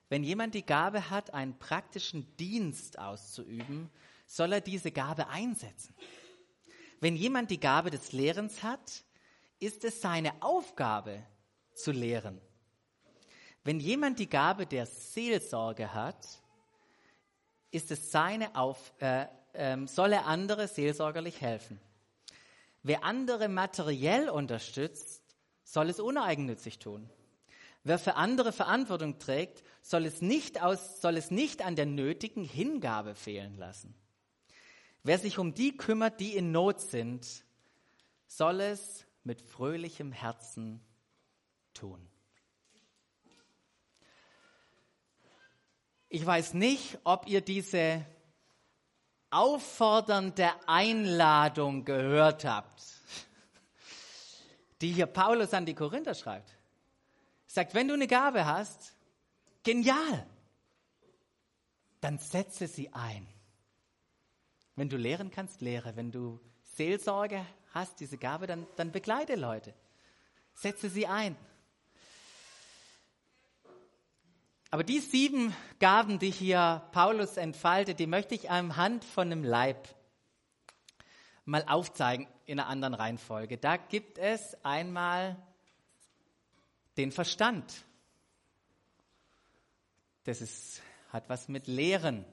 Wenn 0.10 0.24
jemand 0.24 0.56
die 0.56 0.66
Gabe 0.66 1.10
hat, 1.10 1.34
einen 1.34 1.58
praktischen 1.60 2.36
Dienst 2.38 2.98
auszuüben, 2.98 3.90
soll 4.26 4.54
er 4.54 4.62
diese 4.62 4.92
Gabe 4.92 5.28
einsetzen. 5.28 5.94
Wenn 7.00 7.16
jemand 7.16 7.52
die 7.52 7.60
Gabe 7.60 7.90
des 7.90 8.14
Lehrens 8.14 8.64
hat, 8.64 9.04
ist 9.60 9.84
es 9.84 10.02
seine 10.02 10.42
Aufgabe 10.42 11.24
zu 11.74 11.92
lehren. 11.92 12.40
Wenn 13.64 13.80
jemand 13.80 14.20
die 14.20 14.30
Gabe 14.30 14.66
der 14.66 14.86
Seelsorge 14.86 15.94
hat, 15.94 16.28
ist 17.72 17.92
es 17.92 18.12
seine 18.12 18.56
Auf, 18.56 18.94
äh, 19.00 19.26
äh, 19.54 19.88
soll 19.88 20.14
er 20.14 20.28
andere 20.28 20.68
seelsorgerlich 20.68 21.42
helfen. 21.42 21.80
Wer 22.84 23.04
andere 23.04 23.48
materiell 23.48 24.30
unterstützt, 24.30 25.24
soll 25.64 25.90
es 25.90 26.00
uneigennützig 26.00 26.80
tun. 26.80 27.10
Wer 27.86 27.98
für 27.98 28.16
andere 28.16 28.52
Verantwortung 28.52 29.20
trägt, 29.20 29.64
soll 29.82 30.06
es 30.06 30.22
nicht, 30.22 30.62
aus, 30.62 31.02
soll 31.02 31.18
es 31.18 31.32
nicht 31.32 31.62
an 31.64 31.76
der 31.76 31.86
nötigen 31.86 32.44
Hingabe 32.44 33.16
fehlen 33.16 33.58
lassen. 33.58 33.96
Wer 35.04 35.20
sich 35.20 35.40
um 35.40 35.54
die 35.54 35.76
kümmert, 35.76 36.20
die 36.20 36.36
in 36.36 36.52
Not 36.52 36.80
sind, 36.80 37.44
soll 38.28 38.62
es 38.62 39.06
mit 39.24 39.42
fröhlichem 39.42 40.12
Herzen 40.12 40.82
tun. 41.74 42.08
Ich 46.16 46.24
weiß 46.24 46.54
nicht, 46.54 47.00
ob 47.06 47.26
ihr 47.26 47.42
diese 47.42 48.06
auffordernde 49.32 50.48
Einladung 50.68 51.86
gehört 51.86 52.46
habt, 52.46 52.84
die 54.80 54.92
hier 54.92 55.08
Paulus 55.08 55.56
an 55.56 55.66
die 55.66 55.74
Korinther 55.74 56.14
schreibt. 56.14 56.56
Sagt, 57.48 57.74
wenn 57.74 57.88
du 57.88 57.96
eine 57.96 58.06
Gabe 58.06 58.46
hast, 58.46 58.94
genial, 59.64 60.28
dann 62.00 62.20
setze 62.20 62.68
sie 62.68 62.94
ein. 62.94 63.28
Wenn 64.76 64.90
du 64.90 64.98
lehren 64.98 65.32
kannst, 65.32 65.62
lehre. 65.62 65.96
Wenn 65.96 66.12
du 66.12 66.40
Seelsorge 66.76 67.44
hast, 67.74 68.00
diese 68.00 68.20
Gabe, 68.20 68.46
dann, 68.46 68.68
dann 68.76 68.92
begleite 68.92 69.34
Leute. 69.34 69.74
Setze 70.54 70.92
sie 70.92 71.08
ein. 71.08 71.36
Aber 74.74 74.84
die 74.84 75.02
sieben 75.02 75.56
Gaben, 75.78 76.18
die 76.18 76.32
hier 76.32 76.82
Paulus 76.94 77.38
entfaltet, 77.38 78.00
die 78.00 78.08
möchte 78.08 78.34
ich 78.34 78.50
anhand 78.50 79.06
von 79.06 79.32
einem 79.32 79.44
Leib 79.44 79.88
mal 81.46 81.64
aufzeigen 81.68 82.26
in 82.48 82.60
einer 82.60 82.70
anderen 82.70 82.96
Reihenfolge. 82.96 83.60
Da 83.60 83.78
gibt 83.78 84.18
es 84.18 84.58
einmal 84.66 85.38
den 86.98 87.12
Verstand. 87.12 87.72
Das 90.24 90.42
ist, 90.42 90.82
hat 91.10 91.30
was 91.30 91.50
mit 91.50 91.68
Lehren 91.68 92.26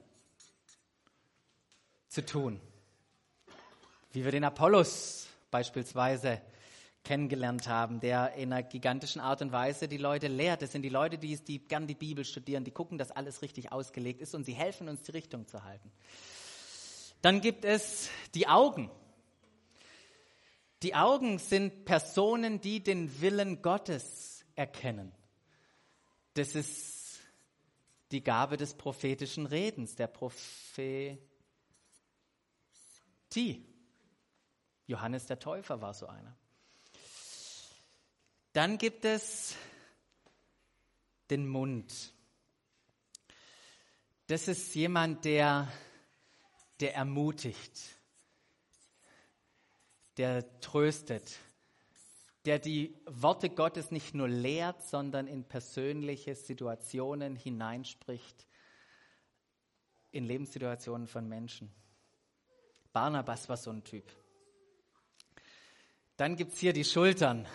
zu 2.07 2.25
tun. 2.25 2.59
Wie 4.13 4.25
wir 4.25 4.31
den 4.31 4.45
Apollos 4.45 5.27
beispielsweise 5.51 6.41
kennengelernt 7.03 7.67
haben, 7.67 7.99
der 7.99 8.33
in 8.33 8.53
einer 8.53 8.63
gigantischen 8.63 9.21
Art 9.21 9.41
und 9.41 9.51
Weise 9.51 9.87
die 9.87 9.97
Leute 9.97 10.27
lehrt. 10.27 10.61
Das 10.61 10.71
sind 10.71 10.83
die 10.83 10.89
Leute, 10.89 11.17
die, 11.17 11.35
die 11.37 11.59
gern 11.59 11.87
die 11.87 11.95
Bibel 11.95 12.23
studieren, 12.25 12.63
die 12.63 12.71
gucken, 12.71 12.97
dass 12.97 13.11
alles 13.11 13.41
richtig 13.41 13.71
ausgelegt 13.71 14.21
ist 14.21 14.35
und 14.35 14.43
sie 14.43 14.53
helfen 14.53 14.87
uns, 14.87 15.01
die 15.01 15.11
Richtung 15.11 15.47
zu 15.47 15.63
halten. 15.63 15.91
Dann 17.21 17.41
gibt 17.41 17.65
es 17.65 18.09
die 18.33 18.47
Augen. 18.47 18.89
Die 20.83 20.95
Augen 20.95 21.37
sind 21.37 21.85
Personen, 21.85 22.61
die 22.61 22.81
den 22.81 23.21
Willen 23.21 23.61
Gottes 23.61 24.43
erkennen. 24.55 25.11
Das 26.33 26.55
ist 26.55 27.19
die 28.11 28.23
Gabe 28.23 28.57
des 28.57 28.73
prophetischen 28.73 29.45
Redens, 29.45 29.95
der 29.95 30.07
Prophetie. 30.07 31.19
Johannes 34.87 35.25
der 35.27 35.39
Täufer 35.39 35.81
war 35.81 35.93
so 35.93 36.07
einer. 36.07 36.35
Dann 38.53 38.77
gibt 38.77 39.05
es 39.05 39.55
den 41.29 41.47
Mund. 41.47 42.13
Das 44.27 44.47
ist 44.47 44.75
jemand, 44.75 45.23
der, 45.23 45.71
der 46.81 46.95
ermutigt, 46.95 47.79
der 50.17 50.59
tröstet, 50.59 51.39
der 52.45 52.59
die 52.59 52.97
Worte 53.05 53.49
Gottes 53.49 53.91
nicht 53.91 54.13
nur 54.13 54.27
lehrt, 54.27 54.83
sondern 54.83 55.27
in 55.27 55.45
persönliche 55.45 56.35
Situationen 56.35 57.37
hineinspricht, 57.37 58.47
in 60.11 60.25
Lebenssituationen 60.25 61.07
von 61.07 61.27
Menschen. 61.27 61.71
Barnabas 62.91 63.47
war 63.47 63.57
so 63.57 63.71
ein 63.71 63.85
Typ. 63.85 64.03
Dann 66.17 66.35
gibt 66.35 66.51
es 66.53 66.59
hier 66.59 66.73
die 66.73 66.83
Schultern. 66.83 67.47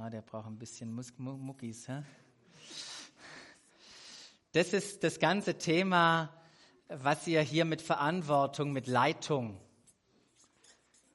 Ah, 0.00 0.10
der 0.10 0.22
braucht 0.22 0.46
ein 0.46 0.60
bisschen 0.60 0.92
Mus 0.92 1.12
Muckis. 1.18 1.88
Hä? 1.88 2.04
Das 4.52 4.72
ist 4.72 5.02
das 5.02 5.18
ganze 5.18 5.58
Thema, 5.58 6.32
was 6.86 7.26
ihr 7.26 7.40
hier 7.40 7.64
mit 7.64 7.82
Verantwortung, 7.82 8.70
mit 8.70 8.86
Leitung, 8.86 9.60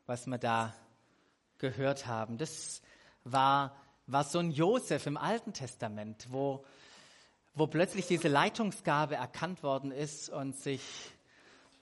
was 0.05 0.27
wir 0.27 0.37
da 0.37 0.75
gehört 1.59 2.07
haben. 2.07 2.37
Das 2.37 2.81
war, 3.23 3.73
war 4.05 4.25
so 4.25 4.39
ein 4.39 4.51
Josef 4.51 5.05
im 5.05 5.15
Alten 5.15 5.53
Testament, 5.53 6.27
wo, 6.29 6.65
wo 7.53 7.67
plötzlich 7.67 8.07
diese 8.07 8.27
Leitungsgabe 8.27 9.15
erkannt 9.15 9.63
worden 9.63 9.93
ist 9.93 10.27
und 10.27 10.57
sich 10.57 10.81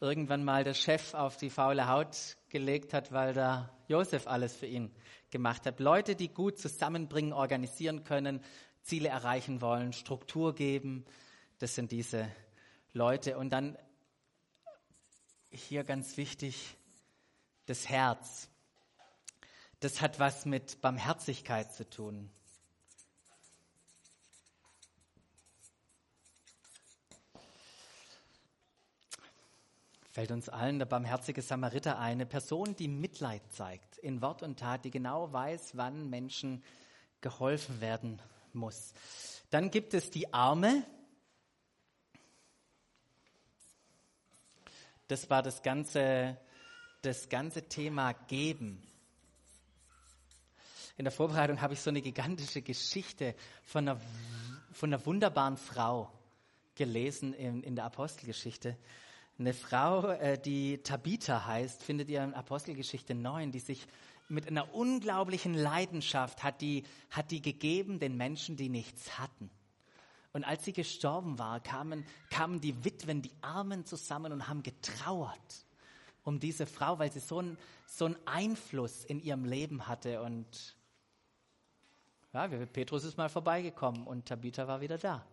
irgendwann 0.02 0.44
mal 0.44 0.64
der 0.64 0.74
Chef 0.74 1.14
auf 1.14 1.38
die 1.38 1.52
faule 1.52 1.88
Haut 1.88 2.36
gelegt 2.50 2.94
hat, 2.94 3.12
weil 3.12 3.34
da 3.34 3.72
Josef 3.88 4.28
alles 4.28 4.56
für 4.56 4.66
ihn 4.66 4.92
gemacht 5.30 5.66
hat. 5.66 5.80
Leute, 5.80 6.16
die 6.16 6.28
gut 6.28 6.58
zusammenbringen, 6.58 7.32
organisieren 7.32 8.04
können, 8.04 8.44
Ziele 8.82 9.10
erreichen 9.10 9.62
wollen, 9.62 9.94
Struktur 9.94 10.56
geben, 10.56 11.06
das 11.60 11.76
sind 11.76 11.92
diese 11.92 12.28
Leute. 12.94 13.38
Und 13.38 13.52
dann 13.52 13.78
hier 15.52 15.84
ganz 15.84 16.18
wichtig, 16.18 16.78
das 17.68 17.88
Herz. 17.88 18.50
Das 19.82 20.02
hat 20.02 20.20
was 20.20 20.46
mit 20.46 20.82
Barmherzigkeit 20.82 21.72
zu 21.74 21.88
tun. 21.88 22.32
Fällt 30.12 30.32
uns 30.32 30.50
allen 30.50 30.78
der 30.78 30.86
barmherzige 30.86 31.42
Samariter 31.42 31.98
ein, 31.98 32.12
eine 32.12 32.26
Person, 32.26 32.76
die 32.76 32.90
Mitleid 32.90 33.42
zeigt 33.52 33.98
in 34.00 34.22
Wort 34.22 34.44
und 34.44 34.60
Tat, 34.60 34.84
die 34.84 34.92
genau 34.92 35.32
weiß, 35.32 35.78
wann 35.78 36.10
Menschen 36.10 36.64
geholfen 37.22 37.80
werden 37.80 38.22
muss. 38.52 38.94
Dann 39.50 39.72
gibt 39.72 39.94
es 39.94 40.10
die 40.10 40.34
Arme. 40.34 40.86
Das 45.08 45.30
war 45.30 45.42
das 45.42 45.62
ganze, 45.62 46.38
das 47.02 47.30
ganze 47.30 47.68
Thema 47.70 48.14
Geben. 48.14 48.86
In 50.98 51.06
der 51.06 51.12
Vorbereitung 51.12 51.62
habe 51.62 51.74
ich 51.74 51.82
so 51.82 51.90
eine 51.90 52.02
gigantische 52.02 52.62
Geschichte 52.62 53.34
von 53.64 53.88
einer, 53.88 54.02
von 54.74 54.94
einer 54.94 55.06
wunderbaren 55.06 55.58
Frau 55.58 56.12
gelesen 56.76 57.34
in, 57.34 57.64
in 57.64 57.76
der 57.76 57.86
Apostelgeschichte. 57.86 58.78
Eine 59.42 59.56
Frau, 59.56 60.08
äh, 60.08 60.38
die 60.38 60.84
Tabitha 60.84 61.48
heißt, 61.48 61.82
findet 61.82 62.10
ihr 62.10 62.24
in 62.24 62.36
Apostelgeschichte 62.36 63.16
9, 63.16 63.52
die 63.52 63.58
sich 63.58 63.88
mit 64.30 64.48
einer 64.48 64.76
unglaublichen 64.76 65.56
Leidenschaft 65.56 66.44
hat 66.44 66.62
die, 66.62 66.84
hat 67.10 67.32
die 67.32 67.42
gegeben 67.42 67.98
den 67.98 68.18
Menschen, 68.18 68.56
die 68.56 68.70
nichts 68.70 69.18
hatten. 69.18 69.50
Und 70.32 70.44
als 70.44 70.64
sie 70.64 70.74
gestorben 70.74 71.40
war, 71.40 71.60
kamen, 71.60 72.06
kamen 72.30 72.62
die 72.62 72.86
Witwen, 72.86 73.24
die 73.24 73.32
Armen 73.42 73.84
zusammen 73.84 74.32
und 74.32 74.48
haben 74.48 74.62
getrauert 74.62 75.66
um 76.24 76.40
diese 76.40 76.68
Frau, 76.68 77.00
weil 77.00 77.12
sie 77.12 77.20
so 77.20 77.40
einen 77.40 77.58
so 77.88 78.14
Einfluss 78.26 79.06
in 79.06 79.20
ihrem 79.20 79.46
Leben 79.46 79.88
hatte. 79.88 80.22
Und 80.22 80.76
ja, 82.32 82.48
Petrus 82.48 83.06
ist 83.06 83.18
mal 83.18 83.28
vorbeigekommen 83.28 84.06
und 84.06 84.28
Tabitha 84.28 84.68
war 84.68 84.82
wieder 84.82 85.00
da. 85.00 85.26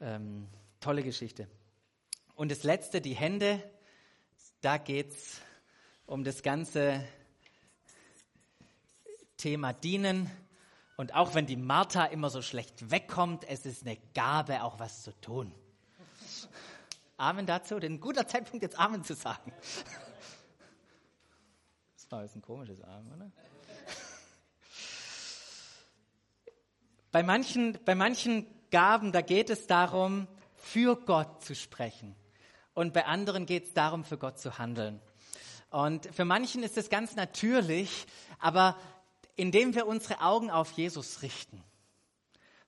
Ähm, 0.00 0.48
tolle 0.80 1.04
Geschichte. 1.04 1.46
Und 2.42 2.50
das 2.50 2.64
letzte, 2.64 3.00
die 3.00 3.14
Hände, 3.14 3.62
da 4.62 4.76
geht 4.76 5.12
es 5.12 5.40
um 6.06 6.24
das 6.24 6.42
ganze 6.42 7.06
Thema 9.36 9.72
Dienen. 9.72 10.28
Und 10.96 11.14
auch 11.14 11.36
wenn 11.36 11.46
die 11.46 11.56
Martha 11.56 12.04
immer 12.04 12.30
so 12.30 12.42
schlecht 12.42 12.90
wegkommt, 12.90 13.44
es 13.48 13.64
ist 13.64 13.86
eine 13.86 13.96
Gabe, 14.12 14.64
auch 14.64 14.80
was 14.80 15.02
zu 15.02 15.12
tun. 15.20 15.54
Amen 17.16 17.46
dazu, 17.46 17.78
denn 17.78 17.92
ein 17.92 18.00
guter 18.00 18.26
Zeitpunkt, 18.26 18.64
jetzt 18.64 18.76
Amen 18.76 19.04
zu 19.04 19.14
sagen. 19.14 19.52
Das 21.94 22.10
war 22.10 22.24
jetzt 22.24 22.34
ein 22.34 22.42
komisches 22.42 22.82
Amen, 22.82 23.12
oder? 23.12 23.30
Bei 27.12 27.22
manchen, 27.22 27.78
bei 27.84 27.94
manchen 27.94 28.48
Gaben, 28.72 29.12
da 29.12 29.20
geht 29.20 29.48
es 29.48 29.68
darum, 29.68 30.26
für 30.56 30.96
Gott 30.96 31.44
zu 31.44 31.54
sprechen 31.54 32.16
und 32.74 32.92
bei 32.92 33.04
anderen 33.06 33.46
geht 33.46 33.64
es 33.64 33.74
darum, 33.74 34.04
für 34.04 34.18
Gott 34.18 34.38
zu 34.38 34.58
handeln. 34.58 35.00
Und 35.70 36.06
für 36.14 36.24
manchen 36.24 36.62
ist 36.62 36.76
es 36.76 36.90
ganz 36.90 37.16
natürlich, 37.16 38.06
aber 38.38 38.76
indem 39.36 39.74
wir 39.74 39.86
unsere 39.86 40.20
Augen 40.20 40.50
auf 40.50 40.72
Jesus 40.72 41.22
richten, 41.22 41.62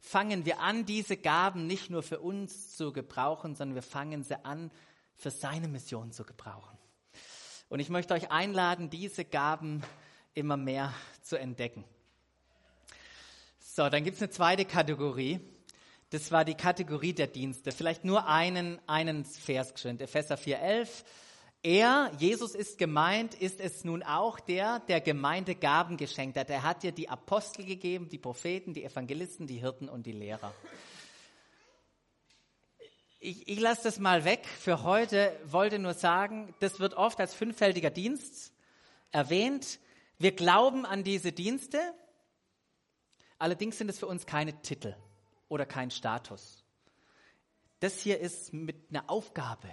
fangen 0.01 0.45
wir 0.45 0.61
an, 0.61 0.87
diese 0.87 1.17
Gaben 1.17 1.67
nicht 1.67 1.91
nur 1.91 2.03
für 2.03 2.21
uns 2.21 2.77
zu 2.77 2.93
gebrauchen, 2.93 3.55
sondern 3.55 3.75
wir 3.75 3.83
fangen 3.83 4.23
sie 4.23 4.45
an, 4.45 4.71
für 5.17 5.31
seine 5.31 5.69
Mission 5.69 6.13
zu 6.13 6.25
gebrauchen. 6.25 6.77
Und 7.69 7.81
ich 7.81 7.89
möchte 7.89 8.15
euch 8.15 8.31
einladen, 8.31 8.91
diese 8.91 9.25
Gaben 9.25 9.83
immer 10.35 10.57
mehr 10.57 10.93
zu 11.23 11.39
entdecken. 11.39 11.85
So, 13.59 13.89
dann 13.89 14.05
gibt 14.05 14.17
es 14.17 14.23
eine 14.23 14.31
zweite 14.31 14.65
Kategorie. 14.65 15.41
Das 16.15 16.31
war 16.31 16.45
die 16.45 16.55
Kategorie 16.55 17.13
der 17.13 17.27
Dienste. 17.27 17.73
Vielleicht 17.73 18.05
nur 18.05 18.29
einen, 18.29 18.81
einen 18.87 19.25
Vers 19.25 19.75
geschwind. 19.75 20.01
Epheser 20.01 20.37
4,11. 20.37 20.89
Er, 21.61 22.13
Jesus 22.21 22.55
ist 22.55 22.79
gemeint, 22.79 23.35
ist 23.35 23.59
es 23.59 23.83
nun 23.83 24.05
auch 24.05 24.39
der, 24.39 24.79
der 24.79 25.01
Gemeinde 25.01 25.57
Gaben 25.57 25.97
geschenkt 25.97 26.39
hat. 26.39 26.51
Er 26.51 26.63
hat 26.63 26.85
dir 26.85 26.93
die 26.93 27.09
Apostel 27.09 27.65
gegeben, 27.65 28.09
die 28.09 28.19
Propheten, 28.19 28.75
die 28.75 28.85
Evangelisten, 28.85 29.49
die 29.49 29.57
Hirten 29.57 29.89
und 29.89 30.07
die 30.07 30.13
Lehrer. 30.13 30.55
Ich, 33.19 33.49
ich 33.49 33.59
lasse 33.59 33.83
das 33.83 33.99
mal 33.99 34.25
weg 34.25 34.47
für 34.47 34.85
heute, 34.85 35.37
wollte 35.47 35.81
nur 35.81 35.95
sagen, 35.95 36.55
das 36.61 36.79
wird 36.79 36.95
oft 36.95 37.19
als 37.19 37.35
fünffältiger 37.35 37.91
Dienst 37.91 38.53
erwähnt. 39.11 39.81
Wir 40.19 40.31
glauben 40.31 40.87
an 40.87 41.03
diese 41.03 41.33
Dienste, 41.33 41.81
allerdings 43.37 43.79
sind 43.79 43.89
es 43.89 43.99
für 43.99 44.07
uns 44.07 44.27
keine 44.27 44.63
Titel 44.63 44.95
oder 45.49 45.67
kein 45.67 45.91
Status. 45.91 46.65
Das 47.81 48.01
hier 48.01 48.19
ist 48.19 48.53
mit 48.53 48.77
einer 48.91 49.11
Aufgabe, 49.11 49.69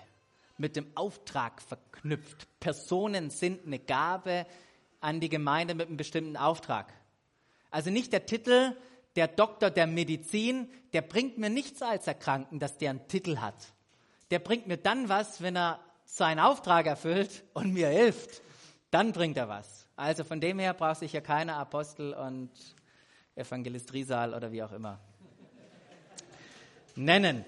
mit 0.58 0.76
dem 0.76 0.86
Auftrag 0.96 1.62
verknüpft. 1.62 2.48
Personen 2.60 3.30
sind 3.30 3.66
eine 3.66 3.80
Gabe 3.80 4.46
an 5.00 5.20
die 5.20 5.30
Gemeinde 5.30 5.76
mit 5.76 5.88
einem 5.88 5.98
bestimmten 5.98 6.38
Auftrag. 6.38 6.94
Also 7.70 7.90
nicht 7.90 8.12
der 8.12 8.26
Titel, 8.26 8.76
der 9.16 9.28
Doktor 9.28 9.70
der 9.70 9.88
Medizin, 9.88 10.70
der 10.94 11.02
bringt 11.02 11.38
mir 11.38 11.50
nichts 11.50 11.82
als 11.82 12.06
Erkrankten, 12.08 12.60
dass 12.60 12.78
der 12.78 12.90
einen 12.90 13.08
Titel 13.08 13.38
hat. 13.38 13.56
Der 14.30 14.40
bringt 14.40 14.68
mir 14.68 14.78
dann 14.78 15.10
was, 15.10 15.42
wenn 15.42 15.56
er 15.56 15.80
seinen 16.06 16.40
Auftrag 16.40 16.86
erfüllt 16.86 17.44
und 17.54 17.74
mir 17.74 17.88
hilft, 17.88 18.42
dann 18.90 19.14
bringt 19.14 19.38
er 19.38 19.48
was. 19.48 19.88
Also 19.96 20.24
von 20.24 20.42
dem 20.42 20.60
her 20.60 20.74
braucht 20.74 21.00
sich 21.00 21.14
ja 21.14 21.22
keiner 21.22 21.56
Apostel 21.56 22.14
und 22.14 22.52
Evangelist 23.36 23.94
Riesal 23.94 24.34
oder 24.34 24.52
wie 24.52 24.64
auch 24.64 24.74
immer 24.74 25.00
nennen. 26.96 27.46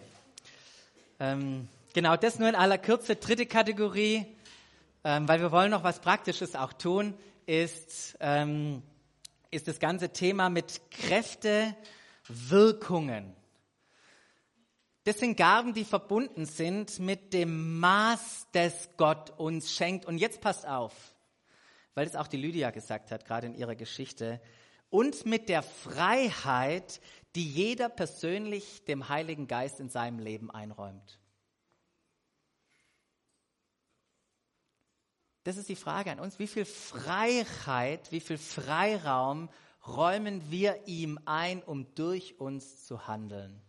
Ähm, 1.19 1.67
genau, 1.93 2.15
das 2.15 2.39
nur 2.39 2.49
in 2.49 2.56
aller 2.56 2.77
Kürze. 2.77 3.15
Dritte 3.15 3.45
Kategorie, 3.45 4.25
ähm, 5.03 5.27
weil 5.27 5.41
wir 5.41 5.51
wollen 5.51 5.71
noch 5.71 5.84
was 5.84 5.99
Praktisches 5.99 6.56
auch 6.56 6.73
tun, 6.73 7.13
ist, 7.45 8.17
ähm, 8.19 8.82
ist 9.51 9.67
das 9.67 9.79
ganze 9.79 10.10
Thema 10.10 10.49
mit 10.49 10.82
Kräfte, 10.91 11.75
Wirkungen. 12.27 13.34
Das 15.06 15.19
sind 15.19 15.36
Gaben, 15.36 15.73
die 15.73 15.84
verbunden 15.84 16.45
sind 16.45 16.99
mit 16.99 17.34
dem 17.34 17.79
Maß, 17.79 18.47
das 18.53 18.89
Gott 18.95 19.32
uns 19.38 19.73
schenkt. 19.73 20.06
Und 20.06 20.17
jetzt 20.17 20.39
passt 20.39 20.65
auf, 20.65 20.93
weil 21.93 22.08
es 22.08 22.15
auch 22.15 22.27
die 22.27 22.38
Lydia 22.38 22.71
gesagt 22.71 23.12
hat, 23.12 23.25
gerade 23.25 23.47
in 23.47 23.56
ihrer 23.56 23.75
Geschichte, 23.75 24.39
und 24.89 25.25
mit 25.25 25.49
der 25.49 25.63
Freiheit, 25.63 27.01
die 27.35 27.49
jeder 27.49 27.89
persönlich 27.89 28.83
dem 28.85 29.09
Heiligen 29.09 29.47
Geist 29.47 29.79
in 29.79 29.89
seinem 29.89 30.19
Leben 30.19 30.51
einräumt. 30.51 31.19
Das 35.43 35.57
ist 35.57 35.67
die 35.67 35.75
Frage 35.75 36.11
an 36.11 36.19
uns. 36.19 36.39
Wie 36.39 36.47
viel 36.47 36.65
Freiheit, 36.65 38.11
wie 38.11 38.21
viel 38.21 38.37
Freiraum 38.37 39.49
räumen 39.85 40.49
wir 40.49 40.87
ihm 40.87 41.19
ein, 41.25 41.61
um 41.63 41.93
durch 41.95 42.39
uns 42.39 42.85
zu 42.85 43.07
handeln? 43.07 43.61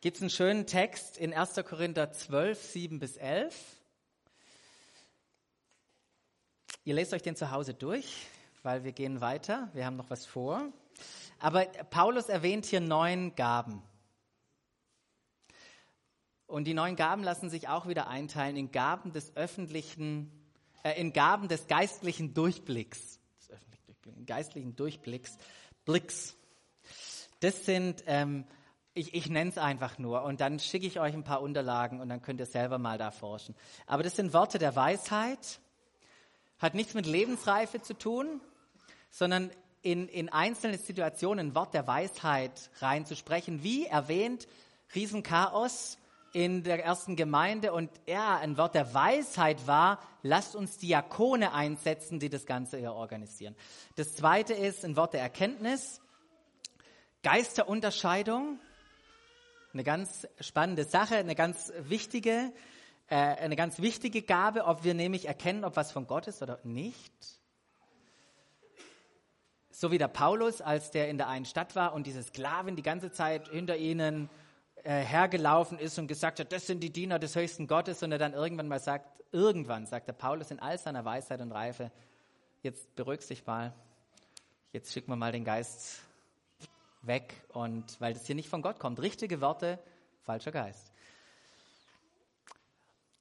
Gibt 0.00 0.16
es 0.16 0.22
einen 0.22 0.30
schönen 0.30 0.66
Text 0.66 1.18
in 1.18 1.34
1. 1.34 1.54
Korinther 1.64 2.10
12, 2.10 2.60
7 2.60 2.98
bis 2.98 3.16
11. 3.16 3.54
Ihr 6.84 6.94
lest 6.94 7.12
euch 7.12 7.22
den 7.22 7.36
zu 7.36 7.52
Hause 7.52 7.74
durch, 7.74 8.26
weil 8.62 8.84
wir 8.84 8.92
gehen 8.92 9.20
weiter. 9.20 9.70
Wir 9.72 9.86
haben 9.86 9.96
noch 9.96 10.10
was 10.10 10.26
vor. 10.26 10.72
Aber 11.38 11.64
Paulus 11.90 12.28
erwähnt 12.28 12.66
hier 12.66 12.80
neun 12.80 13.34
Gaben. 13.34 13.82
Und 16.46 16.64
die 16.64 16.74
neun 16.74 16.96
Gaben 16.96 17.22
lassen 17.22 17.50
sich 17.50 17.68
auch 17.68 17.86
wieder 17.88 18.08
einteilen 18.08 18.56
in 18.56 18.70
Gaben 18.72 19.12
des 19.12 19.36
öffentlichen, 19.36 20.30
äh, 20.82 21.00
in 21.00 21.12
Gaben 21.12 21.48
des 21.48 21.66
geistlichen 21.66 22.34
Durchblicks. 22.34 23.18
Des 23.48 24.26
geistlichen 24.26 24.76
Durchblicks. 24.76 25.38
Blicks. 25.84 26.36
Das 27.40 27.64
sind 27.64 28.04
ähm, 28.06 28.44
ich, 28.94 29.14
ich 29.14 29.28
nenne 29.28 29.50
es 29.50 29.58
einfach 29.58 29.98
nur 29.98 30.22
und 30.22 30.40
dann 30.40 30.58
schicke 30.58 30.86
ich 30.86 31.00
euch 31.00 31.14
ein 31.14 31.24
paar 31.24 31.40
Unterlagen 31.40 32.00
und 32.00 32.08
dann 32.08 32.20
könnt 32.20 32.40
ihr 32.40 32.46
selber 32.46 32.78
mal 32.78 32.98
da 32.98 33.10
forschen. 33.10 33.54
Aber 33.86 34.02
das 34.02 34.16
sind 34.16 34.32
Worte 34.32 34.58
der 34.58 34.76
Weisheit, 34.76 35.60
hat 36.58 36.74
nichts 36.74 36.94
mit 36.94 37.06
Lebensreife 37.06 37.80
zu 37.80 37.96
tun, 37.96 38.40
sondern 39.12 39.52
in, 39.82 40.08
in 40.08 40.28
einzelne 40.28 40.78
Situationen 40.78 41.54
Wort 41.54 41.74
der 41.74 41.86
Weisheit 41.86 42.70
reinzusprechen. 42.80 43.62
Wie 43.62 43.86
erwähnt, 43.86 44.48
Riesenchaos 44.94 45.98
in 46.32 46.62
der 46.62 46.82
ersten 46.82 47.14
Gemeinde 47.14 47.72
und 47.72 47.90
er 48.06 48.38
ein 48.38 48.56
Wort 48.56 48.74
der 48.74 48.94
Weisheit 48.94 49.66
war, 49.66 49.98
lasst 50.22 50.56
uns 50.56 50.78
Diakone 50.78 51.52
einsetzen, 51.52 52.20
die 52.20 52.30
das 52.30 52.46
Ganze 52.46 52.78
hier 52.78 52.94
organisieren. 52.94 53.54
Das 53.96 54.14
zweite 54.14 54.54
ist 54.54 54.84
ein 54.84 54.96
Wort 54.96 55.12
der 55.12 55.20
Erkenntnis, 55.20 56.00
Geisterunterscheidung, 57.22 58.58
eine 59.74 59.84
ganz 59.84 60.26
spannende 60.40 60.84
Sache, 60.84 61.16
eine 61.16 61.34
ganz 61.34 61.72
wichtige, 61.80 62.52
äh, 63.08 63.16
eine 63.16 63.56
ganz 63.56 63.80
wichtige 63.80 64.22
Gabe, 64.22 64.64
ob 64.64 64.84
wir 64.84 64.94
nämlich 64.94 65.26
erkennen, 65.28 65.64
ob 65.64 65.76
was 65.76 65.92
von 65.92 66.06
Gott 66.06 66.28
ist 66.28 66.42
oder 66.42 66.60
nicht. 66.64 67.41
So 69.82 69.90
wie 69.90 69.98
der 69.98 70.06
Paulus, 70.06 70.60
als 70.60 70.92
der 70.92 71.08
in 71.08 71.18
der 71.18 71.26
einen 71.26 71.44
Stadt 71.44 71.74
war 71.74 71.92
und 71.92 72.06
diese 72.06 72.22
Sklavin 72.22 72.76
die 72.76 72.84
ganze 72.84 73.10
Zeit 73.10 73.48
hinter 73.48 73.76
ihnen 73.76 74.30
äh, 74.84 75.00
hergelaufen 75.00 75.76
ist 75.76 75.98
und 75.98 76.06
gesagt 76.06 76.38
hat, 76.38 76.52
das 76.52 76.68
sind 76.68 76.84
die 76.84 76.92
Diener 76.92 77.18
des 77.18 77.34
höchsten 77.34 77.66
Gottes 77.66 78.00
und 78.04 78.12
er 78.12 78.18
dann 78.18 78.32
irgendwann 78.32 78.68
mal 78.68 78.78
sagt, 78.78 79.04
irgendwann 79.32 79.86
sagt 79.86 80.06
der 80.06 80.12
Paulus 80.12 80.52
in 80.52 80.60
all 80.60 80.78
seiner 80.78 81.04
Weisheit 81.04 81.40
und 81.40 81.50
Reife, 81.50 81.90
jetzt 82.62 82.94
beruhigst 82.94 83.28
dich 83.28 83.44
mal, 83.44 83.74
jetzt 84.70 84.92
schicken 84.92 85.10
wir 85.10 85.16
mal 85.16 85.32
den 85.32 85.44
Geist 85.44 85.98
weg 87.00 87.34
und 87.48 88.00
weil 88.00 88.14
das 88.14 88.24
hier 88.24 88.36
nicht 88.36 88.48
von 88.48 88.62
Gott 88.62 88.78
kommt. 88.78 89.02
Richtige 89.02 89.40
Worte, 89.40 89.80
falscher 90.20 90.52
Geist. 90.52 90.92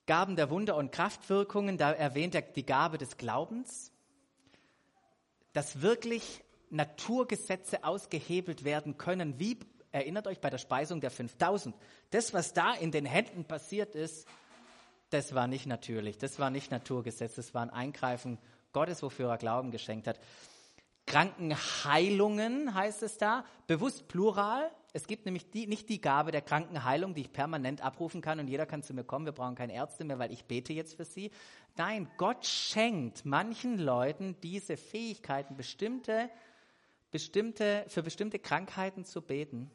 Gaben 0.06 0.36
der 0.36 0.52
Wunder 0.52 0.76
und 0.76 0.92
Kraftwirkungen, 0.92 1.80
da 1.80 1.92
erwähnt 1.92 2.36
er 2.36 2.44
die 2.44 2.68
Gabe 2.68 3.00
des 3.00 3.18
Glaubens, 3.18 3.92
dass 5.54 5.82
wirklich 5.82 6.44
Naturgesetze 6.72 7.84
ausgehebelt 7.84 8.64
werden 8.64 8.98
können, 8.98 9.40
wie 9.40 9.60
erinnert 9.92 10.28
euch 10.28 10.40
bei 10.40 10.50
der 10.50 10.58
Speisung 10.58 11.02
der 11.02 11.12
5000. 11.12 11.76
Das, 12.10 12.34
was 12.34 12.54
da 12.54 12.74
in 12.74 12.92
den 12.92 13.06
Händen 13.06 13.46
passiert 13.46 13.96
ist, 13.96 14.28
das 15.10 15.36
war 15.36 15.48
nicht 15.48 15.66
natürlich, 15.66 16.18
das 16.18 16.40
war 16.40 16.50
nicht 16.50 16.72
Naturgesetz, 16.72 17.36
das 17.36 17.54
war 17.54 17.64
ein 17.64 17.70
Eingreifen 17.70 18.38
Gottes, 18.72 19.04
wofür 19.04 19.30
er 19.30 19.38
Glauben 19.38 19.72
geschenkt 19.72 20.08
hat. 20.08 20.20
Krankenheilungen 21.06 22.74
heißt 22.74 23.04
es 23.04 23.18
da, 23.18 23.44
bewusst 23.68 24.08
plural. 24.08 24.72
Es 24.94 25.08
gibt 25.08 25.26
nämlich 25.26 25.50
die, 25.50 25.68
nicht 25.68 25.90
die 25.90 26.00
Gabe 26.00 26.32
der 26.32 26.42
Krankenheilung, 26.42 27.14
die 27.14 27.22
ich 27.22 27.34
permanent 27.34 27.82
abrufen 27.82 28.22
kann 28.22 28.40
und 28.40 28.48
jeder 28.48 28.66
kann 28.66 28.84
zu 28.84 28.94
mir 28.94 29.04
kommen, 29.04 29.26
wir 29.26 29.34
brauchen 29.34 29.56
keine 29.56 29.74
Ärzte 29.74 30.06
mehr, 30.06 30.20
weil 30.20 30.32
ich 30.32 30.46
bete 30.46 30.72
jetzt 30.72 30.96
für 30.96 31.06
sie. 31.06 31.32
Nein, 31.76 32.10
Gott 32.18 32.46
schenkt 32.46 33.26
manchen 33.26 33.78
Leuten 33.78 34.38
diese 34.42 34.78
Fähigkeiten, 34.78 35.58
bestimmte, 35.58 36.30
bestimmte, 37.12 37.86
für 37.88 38.04
bestimmte 38.04 38.40
Krankheiten 38.40 39.06
zu 39.06 39.22
beten, 39.22 39.70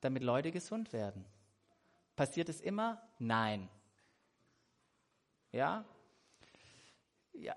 damit 0.00 0.22
Leute 0.22 0.52
gesund 0.52 0.92
werden. 0.92 1.24
Passiert 2.16 2.48
es 2.48 2.60
immer? 2.60 3.02
Nein. 3.18 3.68
Ja? 5.50 5.84
Ja, 7.32 7.56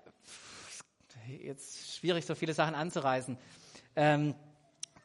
jetzt 1.28 1.96
schwierig, 1.96 2.24
so 2.24 2.34
viele 2.34 2.54
Sachen 2.54 2.74
anzureißen. 2.74 3.38
Ähm, 3.94 4.34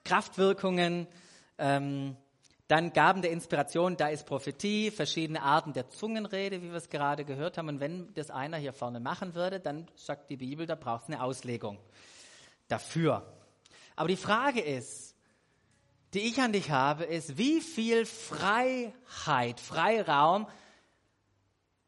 Kraftwirkungen, 0.03 1.07
ähm, 1.57 2.15
dann 2.67 2.93
Gaben 2.93 3.21
der 3.21 3.31
Inspiration, 3.31 3.97
da 3.97 4.07
ist 4.07 4.25
Prophetie, 4.25 4.91
verschiedene 4.91 5.41
Arten 5.41 5.73
der 5.73 5.89
Zungenrede, 5.89 6.61
wie 6.61 6.69
wir 6.69 6.77
es 6.77 6.89
gerade 6.89 7.25
gehört 7.25 7.57
haben. 7.57 7.67
Und 7.67 7.79
wenn 7.81 8.13
das 8.13 8.31
einer 8.31 8.57
hier 8.57 8.71
vorne 8.73 8.99
machen 8.99 9.35
würde, 9.35 9.59
dann 9.59 9.87
sagt 9.95 10.29
die 10.29 10.37
Bibel, 10.37 10.65
da 10.65 10.75
braucht 10.75 11.03
es 11.03 11.07
eine 11.09 11.21
Auslegung 11.21 11.79
dafür. 12.67 13.40
Aber 13.95 14.07
die 14.07 14.17
Frage 14.17 14.61
ist, 14.61 15.15
die 16.13 16.21
ich 16.21 16.39
an 16.41 16.53
dich 16.53 16.71
habe, 16.71 17.05
ist, 17.05 17.37
wie 17.37 17.61
viel 17.61 18.05
Freiheit, 18.05 19.59
Freiraum 19.59 20.47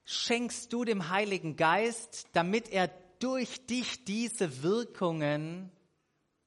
schenkst 0.05 0.71
du 0.71 0.85
dem 0.85 1.09
Heiligen 1.09 1.55
Geist, 1.55 2.27
damit 2.33 2.69
er 2.69 2.89
durch 3.19 3.65
dich 3.65 4.05
diese 4.05 4.63
Wirkungen 4.63 5.71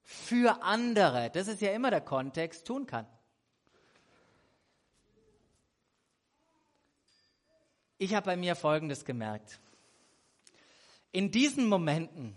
für 0.02 0.62
andere, 0.62 1.30
das 1.30 1.48
ist 1.48 1.60
ja 1.60 1.72
immer 1.72 1.90
der 1.90 2.00
Kontext, 2.00 2.66
tun 2.66 2.86
kann. 2.86 3.06
Ich 7.98 8.14
habe 8.14 8.26
bei 8.26 8.36
mir 8.36 8.54
Folgendes 8.56 9.04
gemerkt. 9.04 9.58
In 11.12 11.30
diesen 11.30 11.66
Momenten, 11.66 12.36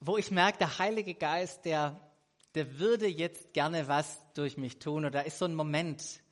wo 0.00 0.16
ich 0.16 0.30
merke, 0.30 0.58
der 0.58 0.78
Heilige 0.78 1.14
Geist, 1.14 1.64
der, 1.64 2.00
der 2.54 2.78
würde 2.78 3.06
jetzt 3.06 3.52
gerne 3.52 3.86
was 3.86 4.20
durch 4.34 4.56
mich 4.56 4.78
tun, 4.78 5.04
oder 5.04 5.26
ist 5.26 5.38
so 5.38 5.44
ein 5.44 5.54
Moment, 5.54 6.22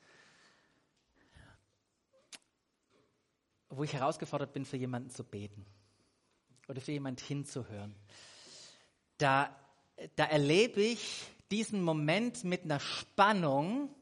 wo 3.69 3.83
ich 3.83 3.93
herausgefordert 3.93 4.51
bin, 4.51 4.65
für 4.65 4.77
jemanden 4.77 5.11
zu 5.11 5.23
beten 5.23 5.65
oder 6.67 6.81
für 6.81 6.91
jemand 6.91 7.21
hinzuhören. 7.21 7.95
Da, 9.19 9.55
da 10.15 10.25
erlebe 10.25 10.81
ich 10.81 11.27
diesen 11.51 11.83
Moment 11.83 12.43
mit 12.43 12.63
einer 12.63 12.79
Spannung, 12.79 13.93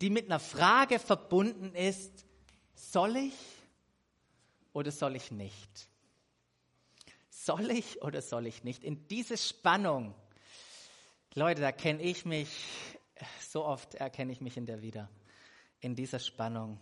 die 0.00 0.10
mit 0.10 0.26
einer 0.26 0.40
Frage 0.40 0.98
verbunden 0.98 1.74
ist, 1.74 2.24
soll 2.74 3.16
ich 3.16 3.34
oder 4.72 4.90
soll 4.90 5.16
ich 5.16 5.30
nicht? 5.30 5.91
Soll 7.44 7.72
ich 7.72 8.00
oder 8.02 8.22
soll 8.22 8.46
ich 8.46 8.62
nicht? 8.62 8.84
In 8.84 9.08
diese 9.08 9.36
Spannung, 9.36 10.14
Leute, 11.34 11.60
da 11.60 11.72
kenne 11.72 12.00
ich 12.00 12.24
mich, 12.24 12.48
so 13.40 13.64
oft 13.64 13.96
erkenne 13.96 14.30
ich 14.30 14.40
mich 14.40 14.56
in 14.56 14.64
der 14.64 14.80
wieder, 14.80 15.08
in 15.80 15.96
dieser 15.96 16.20
Spannung. 16.20 16.78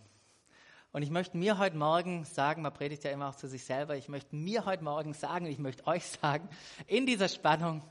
Und 0.91 1.01
ich 1.01 1.09
möchte 1.09 1.35
mir 1.35 1.57
heute 1.57 1.77
Morgen 1.77 2.25
sagen, 2.25 2.61
man 2.61 2.71
predigt 2.75 3.03
ja 3.03 3.09
immer 3.09 3.29
auch 3.29 3.35
zu 3.35 3.47
sich 3.47 3.63
selber, 3.63 3.97
ich 3.97 4.07
möchte 4.07 4.35
mir 4.35 4.65
heute 4.65 4.83
Morgen 4.83 5.15
sagen, 5.15 5.47
ich 5.47 5.57
möchte 5.57 5.87
euch 5.87 6.05
sagen, 6.05 6.47
in 6.85 7.07
dieser 7.07 7.27
Spannung, 7.27 7.81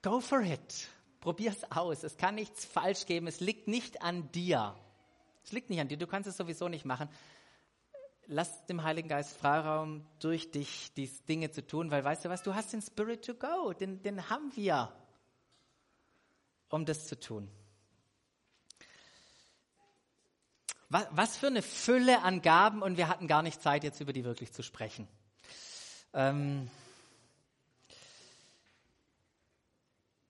go 0.00 0.20
for 0.20 0.42
it. 0.42 0.86
Probier 1.18 1.50
es 1.50 1.68
aus. 1.72 2.04
Es 2.04 2.16
kann 2.16 2.36
nichts 2.36 2.64
falsch 2.64 3.06
geben. 3.06 3.26
Es 3.26 3.40
liegt 3.40 3.66
nicht 3.66 4.02
an 4.02 4.30
dir. 4.30 4.76
Es 5.42 5.50
liegt 5.50 5.68
nicht 5.68 5.80
an 5.80 5.88
dir, 5.88 5.96
du 5.96 6.06
kannst 6.06 6.28
es 6.28 6.36
sowieso 6.36 6.68
nicht 6.68 6.84
machen. 6.84 7.08
Lass 8.30 8.66
dem 8.66 8.82
Heiligen 8.82 9.08
Geist 9.08 9.34
Freiraum, 9.38 10.04
durch 10.18 10.50
dich 10.50 10.92
diese 10.92 11.22
Dinge 11.22 11.50
zu 11.50 11.66
tun, 11.66 11.90
weil 11.90 12.04
weißt 12.04 12.26
du 12.26 12.28
was, 12.28 12.42
du 12.42 12.54
hast 12.54 12.74
den 12.74 12.82
Spirit 12.82 13.24
to 13.24 13.32
go, 13.32 13.72
den, 13.72 14.02
den 14.02 14.28
haben 14.28 14.54
wir, 14.54 14.92
um 16.68 16.84
das 16.84 17.06
zu 17.06 17.18
tun. 17.18 17.50
Was, 20.90 21.06
was 21.10 21.36
für 21.38 21.46
eine 21.46 21.62
Fülle 21.62 22.22
an 22.22 22.42
Gaben 22.42 22.82
und 22.82 22.98
wir 22.98 23.08
hatten 23.08 23.28
gar 23.28 23.42
nicht 23.42 23.62
Zeit, 23.62 23.82
jetzt 23.82 24.00
über 24.00 24.12
die 24.12 24.24
wirklich 24.24 24.52
zu 24.52 24.62
sprechen. 24.62 25.08
Ähm 26.12 26.70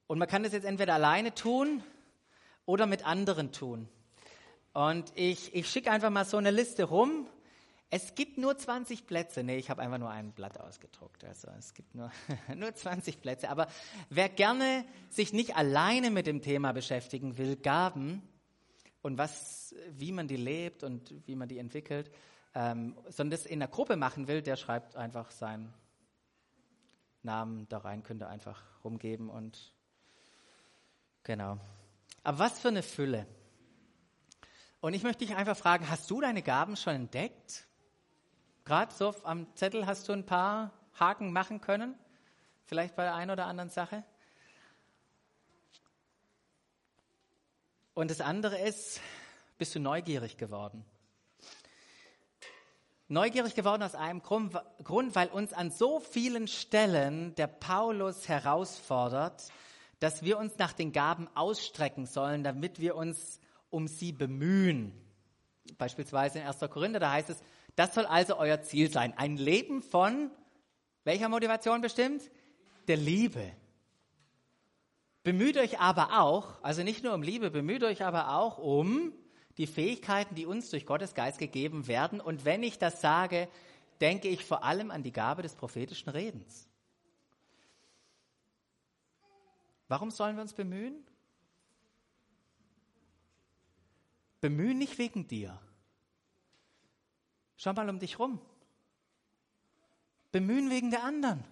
und 0.06 0.18
man 0.18 0.28
kann 0.28 0.44
das 0.44 0.52
jetzt 0.52 0.64
entweder 0.64 0.94
alleine 0.94 1.34
tun 1.34 1.82
oder 2.64 2.86
mit 2.86 3.04
anderen 3.04 3.50
tun. 3.50 3.88
Und 4.72 5.12
ich, 5.16 5.52
ich 5.52 5.68
schicke 5.68 5.90
einfach 5.90 6.10
mal 6.10 6.24
so 6.24 6.36
eine 6.36 6.52
Liste 6.52 6.84
rum. 6.84 7.26
Es 7.90 8.14
gibt 8.14 8.36
nur 8.36 8.56
20 8.56 9.06
Plätze. 9.06 9.42
Nee, 9.42 9.56
ich 9.56 9.70
habe 9.70 9.80
einfach 9.80 9.98
nur 9.98 10.10
ein 10.10 10.32
Blatt 10.32 10.60
ausgedruckt. 10.60 11.24
Also 11.24 11.48
es 11.58 11.72
gibt 11.72 11.94
nur, 11.94 12.10
nur 12.54 12.74
20 12.74 13.20
Plätze. 13.20 13.48
Aber 13.48 13.68
wer 14.10 14.28
gerne 14.28 14.84
sich 15.08 15.32
nicht 15.32 15.56
alleine 15.56 16.10
mit 16.10 16.26
dem 16.26 16.42
Thema 16.42 16.72
beschäftigen 16.72 17.38
will, 17.38 17.56
Gaben, 17.56 18.22
und 19.00 19.16
was, 19.16 19.74
wie 19.90 20.12
man 20.12 20.28
die 20.28 20.36
lebt 20.36 20.82
und 20.82 21.14
wie 21.26 21.36
man 21.36 21.48
die 21.48 21.58
entwickelt, 21.58 22.10
ähm, 22.54 22.96
sondern 23.08 23.30
das 23.30 23.46
in 23.46 23.60
der 23.60 23.68
Gruppe 23.68 23.96
machen 23.96 24.28
will, 24.28 24.42
der 24.42 24.56
schreibt 24.56 24.96
einfach 24.96 25.30
seinen 25.30 25.72
Namen 27.22 27.68
da 27.68 27.78
rein, 27.78 28.02
könnte 28.02 28.28
einfach 28.28 28.62
rumgeben 28.84 29.30
und 29.30 29.74
genau. 31.22 31.58
Aber 32.22 32.38
was 32.38 32.58
für 32.58 32.68
eine 32.68 32.82
Fülle. 32.82 33.26
Und 34.80 34.94
ich 34.94 35.02
möchte 35.02 35.24
dich 35.24 35.34
einfach 35.34 35.56
fragen, 35.56 35.88
hast 35.88 36.10
du 36.10 36.20
deine 36.20 36.42
Gaben 36.42 36.76
schon 36.76 36.94
entdeckt? 36.94 37.67
Gerade 38.68 38.92
so 38.92 39.14
am 39.22 39.46
Zettel 39.54 39.86
hast 39.86 40.06
du 40.10 40.12
ein 40.12 40.26
paar 40.26 40.72
Haken 41.00 41.32
machen 41.32 41.62
können? 41.62 41.94
Vielleicht 42.66 42.96
bei 42.96 43.04
der 43.04 43.14
einen 43.14 43.30
oder 43.30 43.46
anderen 43.46 43.70
Sache? 43.70 44.04
Und 47.94 48.10
das 48.10 48.20
andere 48.20 48.58
ist, 48.58 49.00
bist 49.56 49.74
du 49.74 49.80
neugierig 49.80 50.36
geworden? 50.36 50.84
Neugierig 53.08 53.54
geworden 53.54 53.82
aus 53.82 53.94
einem 53.94 54.22
Grund, 54.22 54.52
weil 55.14 55.28
uns 55.28 55.54
an 55.54 55.70
so 55.70 55.98
vielen 55.98 56.46
Stellen 56.46 57.34
der 57.36 57.46
Paulus 57.46 58.28
herausfordert, 58.28 59.50
dass 59.98 60.22
wir 60.24 60.36
uns 60.36 60.58
nach 60.58 60.74
den 60.74 60.92
Gaben 60.92 61.26
ausstrecken 61.34 62.04
sollen, 62.04 62.44
damit 62.44 62.80
wir 62.80 62.96
uns 62.96 63.40
um 63.70 63.88
sie 63.88 64.12
bemühen. 64.12 64.92
Beispielsweise 65.78 66.40
in 66.40 66.46
1. 66.46 66.60
Korinther, 66.68 67.00
da 67.00 67.12
heißt 67.12 67.30
es, 67.30 67.42
das 67.78 67.94
soll 67.94 68.06
also 68.06 68.36
euer 68.36 68.60
Ziel 68.62 68.90
sein. 68.90 69.16
Ein 69.16 69.36
Leben 69.36 69.82
von 69.82 70.32
welcher 71.04 71.28
Motivation 71.28 71.80
bestimmt? 71.80 72.28
Der 72.88 72.96
Liebe. 72.96 73.52
Bemüht 75.22 75.56
euch 75.56 75.78
aber 75.78 76.20
auch, 76.20 76.60
also 76.64 76.82
nicht 76.82 77.04
nur 77.04 77.14
um 77.14 77.22
Liebe, 77.22 77.52
bemüht 77.52 77.84
euch 77.84 78.02
aber 78.02 78.34
auch 78.34 78.58
um 78.58 79.12
die 79.58 79.68
Fähigkeiten, 79.68 80.34
die 80.34 80.44
uns 80.44 80.70
durch 80.70 80.86
Gottes 80.86 81.14
Geist 81.14 81.38
gegeben 81.38 81.86
werden. 81.86 82.20
Und 82.20 82.44
wenn 82.44 82.64
ich 82.64 82.78
das 82.78 83.00
sage, 83.00 83.48
denke 84.00 84.26
ich 84.26 84.44
vor 84.44 84.64
allem 84.64 84.90
an 84.90 85.04
die 85.04 85.12
Gabe 85.12 85.42
des 85.42 85.54
prophetischen 85.54 86.08
Redens. 86.08 86.68
Warum 89.86 90.10
sollen 90.10 90.34
wir 90.34 90.42
uns 90.42 90.52
bemühen? 90.52 91.06
Bemühen 94.40 94.78
nicht 94.78 94.98
wegen 94.98 95.28
dir. 95.28 95.60
Schau 97.58 97.72
mal 97.72 97.90
um 97.90 97.98
dich 97.98 98.20
rum. 98.20 98.40
Bemühen 100.30 100.70
wegen 100.70 100.90
der 100.90 101.02
anderen. 101.02 101.44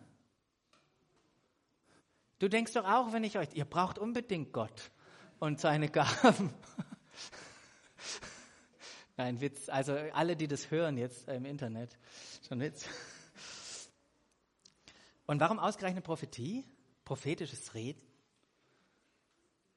Du 2.38 2.48
denkst 2.48 2.74
doch 2.74 2.84
auch, 2.84 3.12
wenn 3.12 3.24
ich 3.24 3.38
euch, 3.38 3.48
ihr 3.54 3.64
braucht 3.64 3.98
unbedingt 3.98 4.52
Gott 4.52 4.92
und 5.40 5.60
seine 5.60 5.88
Gaben. 5.88 6.54
Nein, 9.16 9.40
Witz. 9.40 9.68
Also 9.68 9.94
alle, 10.12 10.36
die 10.36 10.46
das 10.46 10.70
hören 10.70 10.96
jetzt 10.96 11.28
im 11.28 11.44
Internet, 11.44 11.98
schon 12.46 12.60
Witz. 12.60 12.86
Und 15.26 15.40
warum 15.40 15.58
ausgerechnet 15.58 16.04
Prophetie? 16.04 16.64
Prophetisches 17.04 17.74
Reden? 17.74 18.00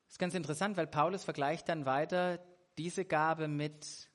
Das 0.06 0.16
ist 0.16 0.20
ganz 0.20 0.36
interessant, 0.36 0.78
weil 0.78 0.86
Paulus 0.86 1.24
vergleicht 1.24 1.70
dann 1.70 1.88
weiter 1.88 2.40
diese 2.78 3.04
Gabe 3.04 3.48
mit 3.48 4.10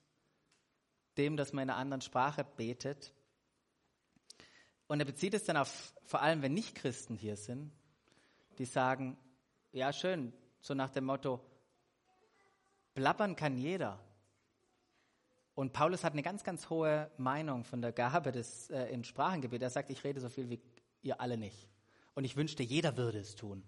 dem, 1.17 1.37
dass 1.37 1.53
man 1.53 1.65
in 1.65 1.71
einer 1.71 1.79
anderen 1.79 2.01
Sprache 2.01 2.45
betet. 2.57 3.13
Und 4.87 5.01
er 5.01 5.07
bezieht 5.07 5.35
es 5.35 5.45
dann 5.45 5.57
auf, 5.57 5.95
vor 6.05 6.23
allem 6.23 6.43
wenn 6.43 6.55
Nicht-Christen 6.55 7.17
hier 7.17 7.37
sind, 7.37 7.73
die 8.59 8.65
sagen, 8.65 9.17
ja 9.73 9.93
schön, 9.93 10.33
so 10.61 10.75
nach 10.75 10.91
dem 10.91 11.05
Motto, 11.05 11.41
plappern 12.95 13.37
kann 13.37 13.59
jeder. 13.59 13.99
Und 15.55 15.73
Paulus 15.73 16.03
hat 16.05 16.13
eine 16.13 16.23
ganz, 16.23 16.43
ganz 16.43 16.69
hohe 16.69 17.11
Meinung 17.17 17.65
von 17.65 17.81
der 17.81 17.93
Gabe 17.93 18.33
des 18.33 18.71
äh, 18.71 18.87
in 18.87 19.05
Sprachengebet. 19.05 19.63
Er 19.63 19.71
sagt, 19.71 19.91
ich 19.91 20.03
rede 20.03 20.21
so 20.21 20.29
viel 20.29 20.51
wie 20.51 20.61
ihr 21.03 21.21
alle 21.21 21.37
nicht. 21.37 21.69
Und 22.15 22.25
ich 22.25 22.37
wünschte, 22.37 22.63
jeder 22.63 22.97
würde 22.97 23.19
es 23.19 23.37
tun. 23.37 23.63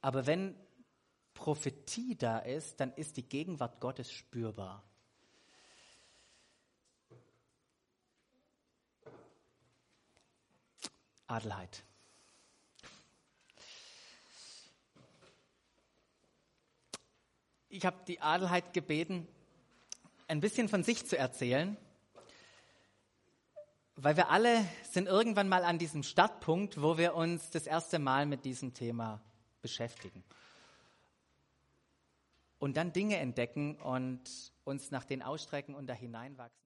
Aber 0.00 0.26
wenn 0.26 0.54
Prophetie 1.34 2.16
da 2.16 2.38
ist, 2.38 2.80
dann 2.80 2.92
ist 2.92 3.16
die 3.16 3.28
Gegenwart 3.28 3.80
Gottes 3.80 4.10
spürbar. 4.12 4.82
Adelheid. 11.26 11.84
ich 17.74 17.84
habe 17.84 17.96
die 18.06 18.20
Adelheid 18.20 18.72
gebeten, 18.72 19.26
ein 20.28 20.40
bisschen 20.40 20.68
von 20.68 20.84
sich 20.84 21.06
zu 21.06 21.18
erzählen, 21.18 21.76
weil 23.96 24.16
wir 24.16 24.30
alle 24.30 24.64
sind 24.88 25.08
irgendwann 25.08 25.48
mal 25.48 25.64
an 25.64 25.78
diesem 25.78 26.04
Startpunkt, 26.04 26.80
wo 26.80 26.98
wir 26.98 27.14
uns 27.14 27.50
das 27.50 27.66
erste 27.66 27.98
Mal 27.98 28.26
mit 28.26 28.44
diesem 28.44 28.74
Thema 28.74 29.20
beschäftigen. 29.60 30.22
Und 32.60 32.76
dann 32.76 32.92
Dinge 32.92 33.16
entdecken 33.16 33.76
und 33.76 34.22
uns 34.62 34.92
nach 34.92 35.04
denen 35.04 35.22
ausstrecken 35.22 35.74
und 35.74 35.88
da 35.88 35.94
hineinwachsen. 35.94 36.62